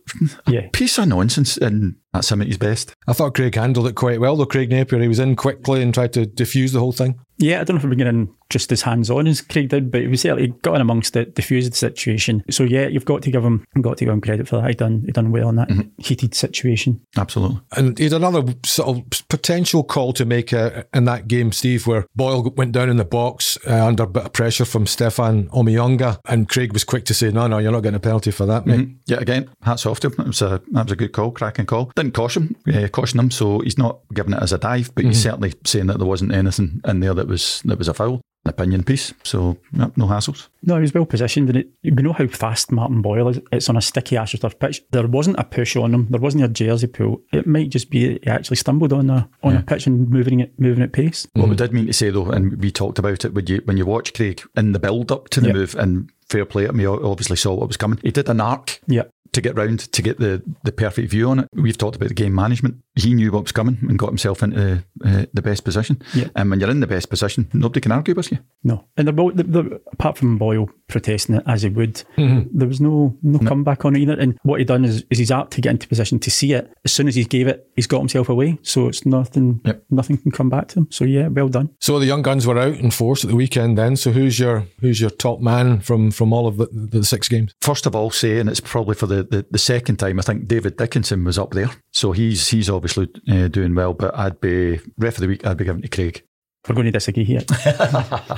yeah. 0.48 0.67
piece 0.74 0.98
of 0.98 1.08
nonsense, 1.08 1.55
and 1.58 1.96
that's 2.12 2.31
him 2.31 2.41
at 2.41 2.48
his 2.48 2.58
best. 2.58 2.93
I 3.08 3.13
thought 3.13 3.36
Craig 3.36 3.55
handled 3.55 3.88
it 3.88 3.96
quite 3.96 4.19
well, 4.19 4.36
though. 4.36 4.46
Craig 4.46 4.69
Napier, 4.69 5.00
he 5.00 5.08
was 5.08 5.19
in 5.19 5.36
quickly 5.38 5.81
and 5.81 5.93
tried 5.93 6.13
to 6.13 6.25
diffuse 6.25 6.74
the 6.74 6.79
whole 6.79 6.91
thing. 6.91 7.19
Yeah, 7.39 7.62
I 7.62 7.63
don't 7.63 7.75
know 7.75 7.79
if 7.79 7.86
we're 7.86 7.96
getting 7.96 8.36
just 8.50 8.72
as 8.72 8.81
hands 8.81 9.10
on 9.10 9.27
as 9.27 9.41
Craig 9.41 9.69
did, 9.69 9.91
but 9.91 10.01
he 10.01 10.08
was 10.08 10.22
certainly 10.22 10.48
got 10.62 10.75
in 10.75 10.81
amongst 10.81 11.15
it, 11.15 11.36
diffused 11.36 11.72
the 11.72 11.75
situation. 11.75 12.43
So 12.50 12.63
yeah, 12.63 12.88
you've 12.88 13.05
got 13.05 13.22
to 13.24 13.31
give 13.31 13.43
him 13.43 13.65
got 13.81 13.98
to 13.98 14.05
give 14.05 14.13
him 14.13 14.22
credit 14.22 14.48
for 14.48 14.58
that. 14.58 14.67
He 14.67 14.75
done 14.75 15.03
he 15.05 15.12
done 15.12 15.31
well 15.31 15.50
in 15.50 15.55
that 15.55 15.69
mm-hmm. 15.69 15.89
heated 15.98 16.36
situation. 16.36 17.01
Absolutely. 17.15 17.60
And 17.77 17.98
he 17.98 18.05
had 18.05 18.13
another 18.13 18.55
sort 18.65 18.98
of 18.98 19.27
potential 19.29 19.84
call 19.84 20.13
to 20.13 20.25
make 20.25 20.51
uh, 20.51 20.84
in 20.93 21.05
that 21.05 21.27
game, 21.27 21.51
Steve, 21.51 21.88
where 21.88 22.08
Boyle 22.15 22.51
went 22.58 22.72
down 22.72 22.89
in 22.89 22.98
the 22.98 23.05
box 23.05 23.58
uh, 23.67 23.86
under 23.86 24.03
a 24.03 24.08
bit 24.08 24.25
of 24.25 24.34
pressure 24.34 24.65
from 24.65 24.88
Stefan 24.88 25.48
Omeonga, 25.50 26.19
and 26.25 26.50
Craig 26.50 26.74
was 26.74 26.84
quick 26.84 27.05
to 27.05 27.13
say, 27.13 27.31
"No, 27.31 27.48
no, 27.48 27.60
you're 27.60 27.72
not 27.72 27.84
getting 27.84 27.98
a 27.98 28.01
penalty 28.01 28.31
for 28.31 28.46
that, 28.48 28.65
mate." 28.65 28.79
Mm-hmm. 28.79 28.93
Yeah, 29.05 29.17
again, 29.17 29.50
hats 29.62 29.86
off 29.86 30.00
to 30.01 30.08
him. 30.08 30.15
It 30.19 30.27
was 30.27 30.41
a 30.41 30.62
that 30.72 30.86
was 30.86 30.91
a 30.91 30.96
good 30.96 31.13
call, 31.13 31.31
cracking 31.31 31.67
call. 31.67 31.91
Didn't 31.96 32.13
caution 32.13 32.55
uh, 32.74 32.88
caution 32.88 33.19
him, 33.19 33.31
so 33.31 33.60
he's 33.60 33.77
not 33.77 34.00
giving 34.13 34.34
it 34.34 34.41
as 34.41 34.51
a 34.51 34.58
dive, 34.58 34.91
but 34.96 35.01
mm-hmm. 35.01 35.12
he's 35.12 35.24
certainly 35.24 35.53
saying 35.65 35.88
that 35.88 36.00
there 36.00 36.08
wasn't 36.08 36.34
anything 36.34 36.81
in 36.86 37.00
there 37.00 37.13
that 37.13 37.28
was 37.29 37.62
that 37.65 37.77
was 37.77 37.88
a 37.88 37.93
foul 37.93 38.21
an 38.45 38.50
opinion 38.50 38.83
piece. 38.83 39.13
So 39.24 39.57
no, 39.74 39.91
no 39.95 40.07
hassles. 40.07 40.48
No, 40.63 40.75
he 40.75 40.81
was 40.81 40.93
well 40.93 41.05
positioned, 41.05 41.50
and 41.50 41.57
it, 41.57 41.69
we 41.83 41.91
know 41.91 42.13
how 42.13 42.27
fast 42.27 42.71
Martin 42.71 43.01
Boyle 43.01 43.29
is. 43.29 43.39
It's 43.51 43.69
on 43.69 43.77
a 43.77 43.81
sticky 43.81 44.15
AstroTurf 44.15 44.59
pitch. 44.59 44.81
There 44.91 45.07
wasn't 45.07 45.39
a 45.39 45.43
push 45.43 45.75
on 45.75 45.93
him. 45.93 46.07
There 46.09 46.21
wasn't 46.21 46.45
a 46.45 46.48
jersey 46.48 46.88
pull. 46.88 47.21
It 47.31 47.45
might 47.45 47.69
just 47.69 47.89
be 47.89 48.19
he 48.19 48.27
actually 48.27 48.57
stumbled 48.57 48.93
on 48.93 49.09
a 49.09 49.29
on 49.43 49.53
yeah. 49.53 49.59
a 49.59 49.63
pitch 49.63 49.88
and 49.88 50.09
moving 50.09 50.39
it 50.39 50.57
moving 50.59 50.83
at 50.83 50.93
pace. 50.93 51.27
What 51.33 51.43
mm-hmm. 51.43 51.50
we 51.51 51.55
did 51.57 51.74
mean 51.74 51.88
to 51.88 51.93
say 51.93 52.09
though, 52.09 52.29
and 52.29 52.59
we 52.62 52.71
talked 52.71 53.00
about 53.00 53.25
it 53.25 53.33
when 53.33 53.48
you 53.48 53.62
when 53.65 53.77
you 53.77 53.86
watch 53.86 54.13
Craig 54.13 54.41
in 54.55 54.71
the 54.71 54.79
build 54.79 55.12
up 55.12 55.29
to 55.29 55.41
the 55.41 55.48
yep. 55.48 55.55
move 55.55 55.75
and 55.75 56.09
fair 56.27 56.45
play 56.45 56.65
at 56.65 56.75
me, 56.75 56.86
obviously 56.86 57.36
saw 57.36 57.53
what 57.55 57.67
was 57.67 57.77
coming. 57.77 58.00
He 58.03 58.12
did 58.12 58.29
an 58.29 58.41
arc 58.41 58.79
yeah 58.88 59.03
to 59.33 59.41
get 59.41 59.55
round 59.55 59.79
to 59.79 60.01
get 60.01 60.19
the, 60.19 60.43
the 60.63 60.71
perfect 60.71 61.12
view 61.12 61.29
on 61.29 61.39
it. 61.39 61.48
We've 61.53 61.77
talked 61.77 61.95
about 61.95 62.09
the 62.09 62.15
game 62.15 62.36
management. 62.36 62.77
He 62.95 63.13
knew 63.13 63.31
what 63.31 63.43
was 63.43 63.51
coming 63.51 63.77
and 63.81 63.98
got 63.98 64.09
himself 64.09 64.43
into 64.43 64.83
uh, 65.05 65.25
the 65.33 65.41
best 65.41 65.63
position. 65.63 66.01
Yeah. 66.13 66.27
And 66.36 66.50
when 66.50 66.59
you're 66.59 66.69
in 66.69 66.81
the 66.81 66.88
best 66.88 67.09
position, 67.09 67.50
nobody 67.53 67.81
can 67.81 67.91
argue 67.91 68.15
with 68.15 68.31
you. 68.31 68.39
No. 68.63 68.86
And 68.98 69.07
they're 69.07 69.13
both, 69.13 69.33
they're, 69.36 69.79
apart 69.93 70.17
from 70.17 70.38
Boyle 70.38 70.69
protesting 70.88 71.36
it 71.36 71.43
as 71.48 71.62
he 71.62 71.69
would, 71.69 72.03
mm-hmm. 72.17 72.50
there 72.51 72.67
was 72.67 72.81
no 72.81 73.17
no, 73.21 73.39
no, 73.39 73.48
comeback 73.48 73.86
on 73.86 73.95
it 73.95 74.00
either. 74.00 74.19
And 74.19 74.38
what 74.43 74.59
he 74.59 74.65
done 74.65 74.83
is, 74.83 75.05
is 75.09 75.17
he's 75.17 75.31
apt 75.31 75.51
to 75.51 75.62
get 75.62 75.71
into 75.71 75.88
position 75.88 76.19
to 76.19 76.31
see 76.31 76.53
it. 76.53 76.71
As 76.83 76.91
soon 76.91 77.07
as 77.07 77.15
he 77.15 77.24
gave 77.24 77.48
it, 77.48 77.69
he's 77.75 77.88
got 77.88 78.00
himself 78.00 78.29
away. 78.29 78.57
So 78.63 78.88
it's 78.88 79.05
nothing 79.05 79.62
yep. 79.65 79.83
nothing 79.89 80.17
can 80.17 80.31
come 80.31 80.50
back 80.50 80.69
to 80.69 80.79
him. 80.79 80.88
So 80.91 81.05
yeah, 81.05 81.27
well 81.27 81.48
done. 81.48 81.69
So 81.79 82.00
the 82.00 82.05
young 82.05 82.21
guns 82.21 82.45
were 82.45 82.57
out 82.57 82.75
in 82.75 82.91
force 82.91 83.24
at 83.24 83.29
the 83.29 83.36
weekend 83.36 83.77
then. 83.77 83.95
So 83.95 84.12
who's 84.12 84.39
your 84.39 84.65
who's 84.81 85.00
your 85.00 85.09
top 85.12 85.39
man 85.39 85.79
from 85.79 86.12
from 86.12 86.33
all 86.33 86.48
of 86.48 86.57
the, 86.57 86.67
the 86.71 87.03
six 87.03 87.29
games? 87.29 87.53
First 87.62 87.86
of 87.86 87.95
all, 87.95 88.09
say, 88.09 88.39
and 88.39 88.50
it's 88.50 88.59
probably 88.59 88.95
for 88.95 89.07
the, 89.07 89.18
the, 89.23 89.45
the 89.49 89.57
second 89.57 89.97
time, 89.97 90.19
I 90.19 90.21
think 90.21 90.47
David 90.47 90.77
Dickinson 90.77 91.23
was 91.23 91.38
up 91.38 91.51
there. 91.51 91.69
So 91.91 92.11
he's 92.11 92.47
he's 92.47 92.69
obviously 92.69 93.09
uh, 93.29 93.47
doing 93.47 93.75
well, 93.75 93.93
but 93.93 94.17
I'd 94.17 94.39
be, 94.41 94.79
ref 94.97 95.15
of 95.15 95.21
the 95.21 95.27
week, 95.27 95.45
I'd 95.45 95.57
be 95.57 95.65
giving 95.65 95.81
to 95.81 95.88
Craig. 95.88 96.23
We're 96.67 96.75
going 96.75 96.85
to 96.85 96.91
disagree 96.91 97.23
here. 97.23 97.41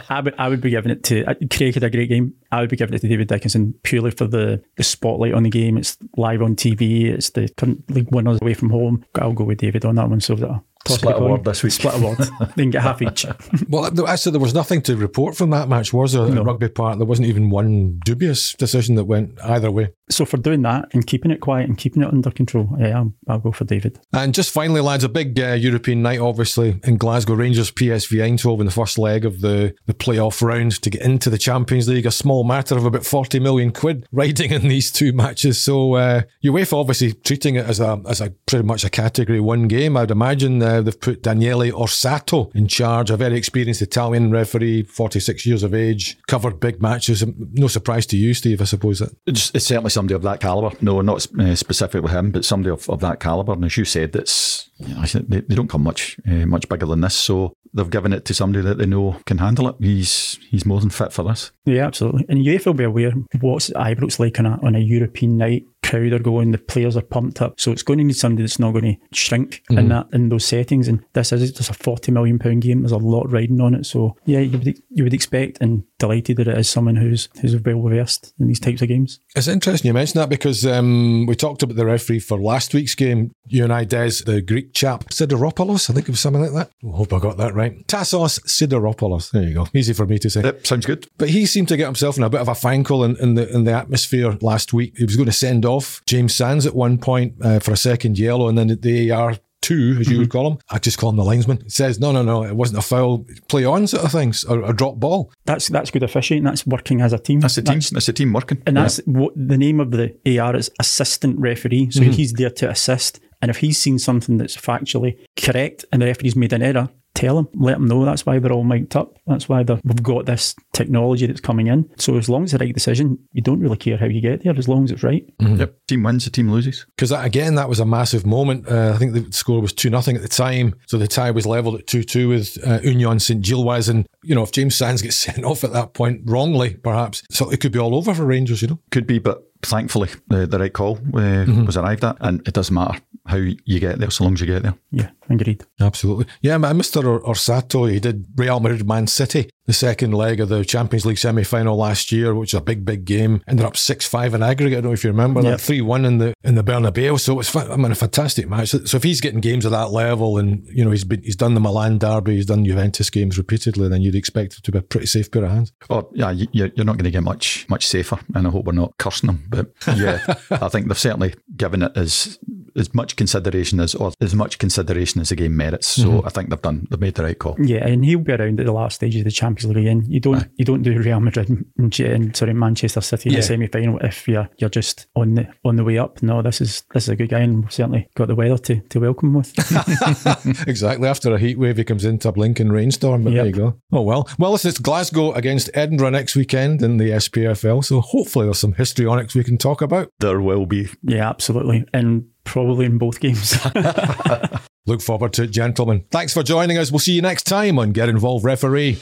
I 0.10 0.22
would 0.24 0.36
I 0.38 0.48
would 0.48 0.62
be 0.62 0.70
giving 0.70 0.92
it 0.92 1.04
to 1.06 1.26
uh, 1.26 1.34
Craig 1.50 1.74
had 1.74 1.84
a 1.84 1.90
great 1.90 2.10
game. 2.10 2.36
I 2.52 2.62
would 2.62 2.70
be 2.70 2.76
giving 2.76 2.94
it 2.94 3.00
to 3.00 3.08
David 3.08 3.28
Dickinson 3.28 3.74
purely 3.84 4.12
for 4.12 4.28
the, 4.28 4.64
the 4.78 4.84
spotlight 4.84 5.34
on 5.34 5.44
the 5.44 5.50
game. 5.50 5.78
It's 5.78 5.98
live 6.18 6.42
on 6.44 6.56
TV. 6.56 7.06
It's 7.06 7.32
the 7.32 7.50
current 7.58 7.90
league 7.90 8.14
winners 8.14 8.40
away 8.42 8.54
from 8.54 8.70
home. 8.70 9.04
I'll 9.16 9.34
go 9.34 9.44
with 9.44 9.58
David 9.58 9.86
on 9.86 9.96
that 9.96 10.10
one. 10.10 10.22
So 10.22 10.36
that 10.36 10.62
Split 10.88 11.16
award 11.16 11.44
this 11.44 11.64
week. 11.64 11.74
Split 11.74 11.96
award. 11.96 12.18
they 12.56 12.64
can 12.64 12.72
get 12.72 12.82
half 12.82 13.02
each. 13.02 13.26
well, 13.70 14.08
actually, 14.08 14.32
there 14.32 14.42
was 14.42 14.54
nothing 14.54 14.82
to 14.84 14.96
report 14.96 15.36
from 15.36 15.52
that 15.52 15.70
match, 15.70 15.94
was 15.94 16.14
there? 16.14 16.28
No. 16.28 16.42
At 16.42 16.48
Rugby 16.48 16.70
Park, 16.70 16.98
there 16.98 17.06
wasn't 17.06 17.28
even 17.28 17.50
one 17.50 18.00
dubious 18.04 18.54
decision 18.54 18.96
that 18.96 19.06
went 19.06 19.40
either 19.44 19.72
way. 19.72 19.90
So 20.12 20.26
for 20.26 20.38
doing 20.38 20.62
that 20.64 20.90
and 20.94 21.06
keeping 21.06 21.32
it 21.32 21.42
quiet 21.42 21.68
and 21.68 21.78
keeping 21.78 22.04
it 22.04 22.10
under 22.10 22.32
control, 22.32 22.70
yeah, 22.80 22.98
I'll, 22.98 23.14
I'll 23.28 23.40
go 23.40 23.52
for 23.52 23.64
David. 23.64 24.00
And 24.14 24.34
just 24.34 24.52
finally, 24.52 24.82
lads, 24.82 25.04
a 25.04 25.10
big 25.10 25.40
uh, 25.40 25.54
European 25.54 26.02
night, 26.02 26.20
obviously, 26.20 26.80
in 26.84 26.98
Glasgow 26.98 27.34
Rangers 27.34 27.72
PSV 27.72 28.20
Eindhoven, 28.20 28.66
the 28.66 28.72
first 28.72 28.98
leg 28.98 29.26
of 29.26 29.42
the, 29.42 29.74
the 29.86 29.94
playoff 29.94 30.42
round 30.42 30.82
to 30.82 30.90
get 30.90 31.02
into 31.02 31.30
the 31.30 31.38
Champions 31.38 31.88
League. 31.88 32.06
A 32.06 32.12
small 32.12 32.44
matter 32.44 32.78
of 32.78 32.86
about 32.86 33.06
40 33.06 33.40
million 33.40 33.72
quid 33.72 34.08
riding 34.12 34.52
in 34.52 34.68
these 34.68 34.92
two 34.92 35.14
matches. 35.14 35.62
So 35.62 35.96
uh, 35.96 36.22
UEFA 36.44 36.74
obviously 36.74 37.14
treating 37.14 37.56
it 37.56 37.66
as 37.66 37.80
a 37.80 38.02
as 38.08 38.22
a 38.22 38.32
pretty 38.46 38.66
much 38.66 38.84
a 38.84 38.90
category 38.90 39.40
one 39.40 39.68
game. 39.68 39.98
I'd 39.98 40.12
imagine 40.12 40.62
uh, 40.62 40.82
they've 40.82 41.00
put 41.00 41.24
Daniele 41.24 41.72
Orsato 41.72 42.54
in 42.56 42.68
charge, 42.68 43.10
a 43.10 43.18
very 43.18 43.38
experienced 43.38 43.82
Italian 43.82 44.32
referee, 44.32 44.84
46 44.84 45.46
years 45.46 45.64
of 45.64 45.74
age, 45.74 46.18
covered 46.28 46.60
big 46.60 46.82
matches. 46.82 47.24
No 47.54 47.68
surprise 47.68 48.06
to 48.08 48.18
you, 48.18 48.34
Steve, 48.34 48.62
I 48.62 48.66
suppose. 48.66 49.00
That. 49.00 49.16
It's, 49.26 49.52
it's 49.54 49.66
certainly 49.66 49.90
somebody 50.02 50.16
of 50.16 50.24
that 50.24 50.40
calibre. 50.40 50.78
No, 50.82 51.02
not 51.02 51.28
uh, 51.40 51.56
specifically 51.56 52.12
him, 52.12 52.32
but 52.32 52.44
somebody 52.46 52.72
of, 52.72 52.90
of 52.90 53.00
that 53.02 53.20
calibre. 53.20 53.54
And 53.54 53.66
as 53.66 53.78
you 53.78 53.86
said, 53.86 54.14
that's 54.14 54.70
you 54.78 54.96
know, 54.96 55.04
they, 55.04 55.42
they 55.42 55.56
don't 55.56 55.70
come 55.70 55.84
much 55.84 56.20
uh, 56.28 56.46
much 56.46 56.68
bigger 56.68 56.88
than 56.88 57.02
this. 57.02 57.16
So 57.16 57.54
they've 57.74 57.90
given 57.90 58.14
it 58.14 58.26
to 58.26 58.34
somebody 58.34 58.64
that 58.66 58.78
they 58.78 58.86
know 58.86 59.18
can 59.26 59.38
handle 59.38 59.68
it. 59.70 59.76
He's 59.80 60.40
he's 60.50 60.66
more 60.66 60.80
than 60.80 60.90
fit 60.90 61.14
for 61.14 61.24
this. 61.24 61.52
Yeah, 61.66 61.86
absolutely. 61.86 62.26
And 62.30 62.40
UEFA 62.40 62.68
will 62.68 62.74
be 62.74 62.84
aware 62.84 63.12
what's 63.40 63.70
Ibrox 63.70 64.20
like 64.20 64.40
on 64.40 64.46
a, 64.46 64.60
on 64.64 64.76
a 64.76 64.80
European 64.80 65.38
night. 65.38 65.66
Crowd 65.84 66.14
are 66.14 66.20
going, 66.20 66.52
the 66.52 66.58
players 66.58 66.96
are 66.96 67.02
pumped 67.02 67.42
up. 67.42 67.60
So 67.60 67.72
it's 67.72 67.84
going 67.84 68.00
to 68.00 68.06
need 68.06 68.16
somebody 68.16 68.44
that's 68.44 68.60
not 68.60 68.72
going 68.72 68.96
to 68.96 69.16
shrink 69.16 69.64
mm-hmm. 69.70 69.80
in 69.80 69.90
that 69.90 70.08
in 70.14 70.30
those 70.30 70.46
settings. 70.46 70.88
And 70.88 71.04
this 71.14 71.32
is 71.32 71.52
just 71.52 71.70
a 71.70 71.74
forty 71.74 72.12
million 72.12 72.40
pound 72.40 72.62
game. 72.62 72.82
There's 72.82 72.92
a 72.92 72.98
lot 72.98 73.32
riding 73.32 73.60
on 73.60 73.74
it. 73.74 73.86
So 73.86 74.16
yeah, 74.26 74.40
you 74.40 74.58
would 74.58 74.82
you 74.90 75.04
would 75.04 75.14
expect 75.14 75.58
and 75.60 75.84
delighted 75.98 76.38
that 76.38 76.48
it 76.48 76.58
is 76.58 76.70
someone 76.70 76.96
who's 76.96 77.30
who's 77.42 77.60
well 77.60 77.82
versed 77.82 78.34
in 78.40 78.48
these 78.48 78.60
types 78.60 78.82
of 78.82 78.88
games. 78.88 79.20
It's 79.36 79.48
interesting 79.48 79.90
you 79.90 79.94
mention 79.94 80.20
that 80.20 80.30
because 80.30 80.66
um, 80.66 81.26
we 81.26 81.36
talked 81.36 81.64
about 81.64 81.76
the 81.76 81.86
referee 81.86 82.20
for 82.20 82.40
last 82.40 82.74
week's 82.74 82.96
game. 82.96 83.32
You 83.48 83.64
and 83.66 83.74
I, 83.74 83.84
Des, 83.84 84.24
the 84.26 84.42
Greek 84.42 84.74
chap 84.74 85.06
Sidiropoulos, 85.06 85.90
I 85.90 85.94
think 85.94 86.08
it 86.08 86.12
was 86.12 86.22
something 86.22 86.42
like 86.42 86.54
that. 86.54 86.72
I 86.88 86.96
hope 86.96 87.12
I 87.12 87.20
got 87.20 87.38
that 87.38 87.54
right. 87.54 87.86
Tassos 87.88 88.40
Sidiropoulos. 88.46 89.32
There 89.32 89.44
you 89.44 89.56
go. 89.56 89.68
Easy 89.74 89.94
for 89.94 90.06
me 90.06 90.20
to 90.20 90.30
say. 90.30 90.42
Yep, 90.42 90.68
sounds 90.68 90.86
good. 90.86 91.08
But 91.18 91.30
he 91.30 91.46
seemed 91.46 91.68
to 91.70 91.78
get 91.78 91.86
himself 91.86 92.18
in 92.18 92.24
a 92.24 92.30
bit 92.30 92.40
of 92.40 92.48
a 92.48 92.54
fankle 92.54 93.04
in, 93.04 93.18
in 93.18 93.36
the 93.36 93.54
in 93.54 93.64
the 93.66 93.74
atmosphere 93.74 94.38
last 94.42 94.74
week. 94.74 94.94
He 94.98 95.06
was 95.06 95.16
going 95.16 95.26
to 95.26 95.34
send 95.34 95.66
off 95.66 95.71
James 96.06 96.36
Sands 96.36 96.66
at 96.66 96.76
one 96.76 96.98
point 96.98 97.34
uh, 97.42 97.60
for 97.60 97.72
a 97.72 97.78
second 97.78 98.18
yellow, 98.18 98.48
and 98.48 98.58
then 98.58 98.68
the 98.82 99.12
AR 99.12 99.38
two, 99.62 99.98
as 100.00 100.08
you 100.08 100.14
mm-hmm. 100.14 100.22
would 100.22 100.30
call 100.30 100.52
him. 100.52 100.58
I 100.70 100.80
just 100.80 100.98
call 100.98 101.10
him 101.10 101.16
the 101.16 101.24
linesman. 101.24 101.60
It 101.66 101.72
says, 101.72 102.00
no, 102.00 102.12
no, 102.12 102.24
no, 102.24 102.44
it 102.44 102.56
wasn't 102.56 102.80
a 102.80 102.82
foul, 102.82 103.26
play 103.48 103.64
on 103.64 103.88
sort 103.88 104.04
of 104.04 104.12
things, 104.12 104.44
or 104.44 104.64
a 104.64 104.74
drop 104.74 104.96
ball. 104.96 105.32
That's 105.46 105.68
that's 105.68 105.92
good 105.92 106.04
officiating. 106.04 106.44
That's 106.44 106.66
working 106.66 107.02
as 107.02 107.14
a 107.14 107.20
team. 107.20 107.40
That's 107.40 107.58
a 107.58 107.62
team. 107.62 107.76
That's, 107.76 107.90
that's 107.92 108.10
a 108.10 108.14
team 108.14 108.34
working. 108.34 108.62
And 108.66 108.76
that's 108.76 109.00
yeah. 109.00 109.20
what 109.20 109.34
the 109.36 109.58
name 109.58 109.80
of 109.80 109.92
the 109.92 110.16
AR 110.40 110.56
is 110.56 110.72
assistant 110.80 111.40
referee. 111.40 111.92
So 111.92 112.02
mm-hmm. 112.02 112.12
he's 112.12 112.34
there 112.34 112.50
to 112.50 112.70
assist. 112.70 113.20
And 113.42 113.50
if 113.50 113.58
he's 113.58 113.80
seen 113.80 113.98
something 113.98 114.38
that's 114.38 114.56
factually 114.56 115.18
correct 115.36 115.86
and 115.92 116.02
the 116.02 116.06
referee's 116.06 116.36
made 116.36 116.54
an 116.54 116.62
error, 116.62 116.90
tell 117.14 117.36
them, 117.36 117.48
let 117.54 117.74
them 117.74 117.88
know. 117.88 118.06
That's 118.06 118.26
why 118.26 118.40
they're 118.40 118.52
all 118.52 118.64
mic'd 118.64 118.96
up. 118.96 119.18
That's 119.28 119.50
why 119.50 119.64
we've 119.64 120.04
got 120.04 120.26
this 120.26 120.56
technology 120.74 121.28
that's 121.28 121.42
coming 121.42 121.68
in. 121.68 121.90
So 121.98 122.18
as 122.18 122.30
long 122.30 122.44
as 122.44 122.54
it's 122.54 122.60
the 122.60 122.66
right 122.66 122.74
decision, 122.74 123.20
you 123.34 123.42
don't 123.42 123.60
really 123.60 123.78
care 123.78 123.98
how 123.98 124.06
you 124.06 124.22
get 124.22 124.44
there, 124.44 124.58
as 124.58 124.68
long 124.68 124.84
as 124.84 124.92
it's 124.92 125.04
right. 125.04 125.26
Mm-hmm. 125.40 125.58
Yep. 125.58 125.76
Team 125.88 126.04
wins, 126.04 126.26
the 126.26 126.32
team 126.32 126.52
loses. 126.52 126.86
Because 126.96 127.12
again, 127.12 127.56
that 127.56 127.70
was 127.70 127.80
a 127.80 127.86
massive 127.86 128.26
moment. 128.26 128.68
Uh, 128.68 128.94
I 128.94 128.98
think 128.98 129.14
the 129.14 129.32
score 129.32 129.62
was 129.62 129.74
two 129.74 129.90
nothing 129.90 130.16
at 130.16 130.22
the 130.22 130.28
time, 130.28 130.76
so 130.88 130.98
the 130.98 131.08
tie 131.08 131.32
was 131.32 131.46
levelled 131.46 131.76
at 131.76 131.88
two 131.88 132.04
two 132.04 132.30
with 132.30 132.58
uh, 132.66 132.80
Union 132.82 133.20
St 133.20 133.42
Gilloise. 133.44 133.90
And 133.90 134.08
you 134.24 134.36
know, 134.36 134.44
if 134.44 134.52
James 134.52 134.76
Sands 134.76 135.02
gets 135.02 135.16
sent 135.18 135.44
off 135.44 135.64
at 135.64 135.74
that 135.74 135.94
point 135.94 136.22
wrongly, 136.26 136.76
perhaps 136.76 137.24
so 137.30 137.50
it 137.50 137.60
could 137.60 137.72
be 137.72 137.80
all 137.80 137.96
over 137.96 138.14
for 138.14 138.26
Rangers. 138.26 138.62
You 138.62 138.70
know, 138.70 138.80
could 138.92 139.08
be, 139.08 139.20
but 139.20 139.44
thankfully 139.64 140.10
the, 140.28 140.48
the 140.48 140.60
right 140.60 140.74
call 140.74 140.98
uh, 140.98 141.46
mm-hmm. 141.46 141.66
was 141.66 141.78
arrived 141.78 142.04
at, 142.04 142.18
and 142.20 142.46
it 142.48 142.54
doesn't 142.54 142.74
matter 142.74 143.00
how 143.26 143.38
you 143.38 143.80
get 143.80 144.00
there, 144.00 144.10
so 144.10 144.24
long 144.24 144.34
as 144.34 144.42
you 144.42 144.48
get 144.48 144.64
there. 144.64 144.76
Yeah, 144.92 145.10
agreed. 145.30 145.64
Absolutely. 145.80 146.26
Yeah, 146.42 146.58
Mr. 146.58 147.22
Orsato, 147.24 147.90
he 147.92 148.00
did 148.00 148.26
Real 148.36 148.60
Madrid 148.60 148.88
Man 148.88 149.08
City 149.08 149.50
the 149.66 149.74
second 149.74 150.14
leg 150.14 150.40
of 150.40 150.50
the 150.50 150.66
Champions 150.66 151.06
League 151.06 151.18
semi 151.18 151.44
final 151.44 151.78
last 151.78 152.12
year, 152.12 152.34
which 152.34 152.54
is 152.54 152.58
a 152.58 152.62
big, 152.62 152.84
big 152.84 153.06
game. 153.06 153.44
Ended 153.48 153.66
up 153.66 153.78
6 153.78 154.08
5 154.08 154.34
in 154.34 154.44
aggregate. 154.44 154.80
I 154.80 154.82
don't 154.82 154.90
know 154.90 154.94
if 154.94 155.04
you 155.04 155.12
remember 155.12 155.42
yep. 155.42 155.60
that 155.60 155.62
3 155.62 155.82
1 155.82 156.06
in 156.06 156.18
the 156.18 156.34
in 156.44 156.56
the 156.56 156.64
Bernabeu. 156.64 157.20
So 157.20 157.40
it's 157.40 157.56
I 157.56 157.76
mean, 157.76 157.92
a 157.92 157.96
fantastic 157.96 158.50
match. 158.50 158.70
So 158.70 158.98
if 158.98 159.04
he's 159.04 159.22
getting 159.22 159.40
games 159.40 159.66
of 159.66 159.72
that 159.72 159.92
level 159.92 160.38
and, 160.38 160.66
you 160.68 160.84
know, 160.84 160.92
he's 160.92 161.04
been 161.04 161.22
he's 161.22 161.36
done 161.36 161.54
the 161.54 161.60
Milan 161.60 162.00
derby, 162.00 162.36
he's 162.36 162.46
done 162.48 162.66
Juventus 162.66 163.10
games 163.10 163.38
repeatedly, 163.38 163.88
then 163.88 164.02
you'd 164.02 164.16
expect 164.16 164.58
it 164.58 164.64
to 164.64 164.72
be 164.72 164.80
a 164.80 164.82
pretty 164.82 165.08
safe 165.08 165.30
pair 165.32 165.44
of 165.44 165.52
hands. 165.52 165.72
Oh, 165.90 166.10
yeah, 166.14 166.32
you're 166.32 166.70
not 166.78 166.98
going 166.98 167.06
to 167.06 167.12
get 167.12 167.24
much 167.24 167.66
much 167.70 167.88
safer. 167.88 168.20
And 168.34 168.48
I 168.48 168.50
hope 168.50 168.66
we're 168.66 168.74
not 168.74 168.98
cursing 168.98 169.28
them. 169.28 169.46
But 169.50 169.72
yeah, 169.96 170.22
I 170.52 170.70
think 170.70 170.88
they've 170.88 170.98
certainly 170.98 171.36
given 171.56 171.84
it 171.84 171.92
as 171.96 172.40
as 172.76 172.94
much 172.94 173.16
consideration 173.16 173.80
as 173.80 173.96
or 173.96 174.12
as 174.22 174.36
much 174.36 174.58
consideration 174.58 175.22
as 175.22 175.30
the 175.30 175.36
game 175.36 175.56
merits. 175.56 175.88
So 175.88 176.08
mm-hmm. 176.08 176.28
I 176.28 176.30
think 176.30 176.50
they've 176.50 176.62
done 176.62 176.88
they've 176.90 177.00
made 177.00 177.16
the 177.16 177.24
right 177.24 177.38
call. 177.38 177.56
Yeah, 177.60 177.86
and 177.88 178.04
he'll 178.06 178.20
be 178.20 178.34
around 178.34 178.60
at 178.60 178.66
the 178.66 178.72
last 178.72 178.96
stage 178.96 179.16
of 179.16 179.24
the 179.24 179.32
Champions 179.32 179.76
League 179.76 179.86
again. 179.86 180.06
You 180.08 180.20
don't 180.20 180.44
Aye. 180.44 180.50
you 180.56 180.66
don't 180.66 180.84
do 180.84 180.98
Real 180.98 181.20
Madrid 181.20 181.50
and, 181.50 181.66
and 181.78 182.36
sorry 182.36 182.54
Manchester 182.54 183.02
City 183.02 183.30
in 183.30 183.34
yeah. 183.34 183.40
the 183.40 183.46
semi 183.46 183.68
final 183.68 184.00
if 184.00 184.28
you're 184.28 184.50
you're 184.58 184.70
just 184.70 185.08
on 185.16 185.36
the 185.36 185.48
on 185.64 185.76
the 185.76 185.84
way 185.84 185.98
up. 185.98 186.22
No, 186.22 186.42
this 186.42 186.62
is 186.62 186.84
this 186.94 187.04
is 187.04 187.10
a 187.10 187.16
good 187.16 187.30
guy 187.30 187.40
and 187.40 187.64
we've 187.64 187.74
certainly 187.74 188.08
got 188.16 188.28
the 188.28 188.36
weather 188.36 188.58
to, 188.58 188.82
to 188.82 189.00
welcome 189.00 189.30
him 189.30 189.36
with. 189.36 190.68
exactly. 190.68 191.08
After 191.08 191.34
a 191.34 191.40
heat 191.40 191.58
wave 191.58 191.78
he 191.78 191.84
comes 191.84 192.06
into 192.06 192.30
a 192.30 192.32
blinking 192.32 192.70
rainstorm, 192.70 193.24
but 193.24 193.34
yep. 193.34 193.44
there 193.44 193.46
you 193.48 193.72
go. 193.72 193.82
Oh 193.92 194.02
well. 194.02 194.30
Well 194.38 194.52
listen, 194.52 194.70
it's 194.70 194.80
Glasgow 194.80 195.34
against 195.34 195.70
Edinburgh 195.74 196.12
next 196.12 196.36
weekend 196.36 196.82
in 196.82 196.98
the 196.98 197.12
SPFL. 197.12 197.84
So 197.84 198.02
hopefully 198.02 198.46
there's 198.46 198.60
some 198.60 198.74
histrionics 198.74 199.36
we 199.36 199.44
can 199.44 199.58
talk 199.58 199.82
about. 199.82 200.10
There 200.20 200.42
will 200.42 200.66
be. 200.66 200.90
Yeah, 201.04 201.30
absolutely. 201.30 201.86
And 201.94 202.26
probably 202.44 202.86
in 202.86 202.98
both 202.98 203.20
games. 203.20 203.58
Look 204.88 205.02
forward 205.02 205.34
to 205.34 205.44
it, 205.44 205.52
gentlemen. 205.52 206.06
Thanks 206.12 206.34
for 206.34 206.44
joining 206.44 206.78
us. 206.78 206.92
We'll 206.92 207.00
see 207.00 207.14
you 207.14 207.22
next 207.22 207.44
time 207.44 207.78
on 207.78 207.92
Get 207.92 208.10
Involved 208.10 208.44
Referee. 208.46 209.00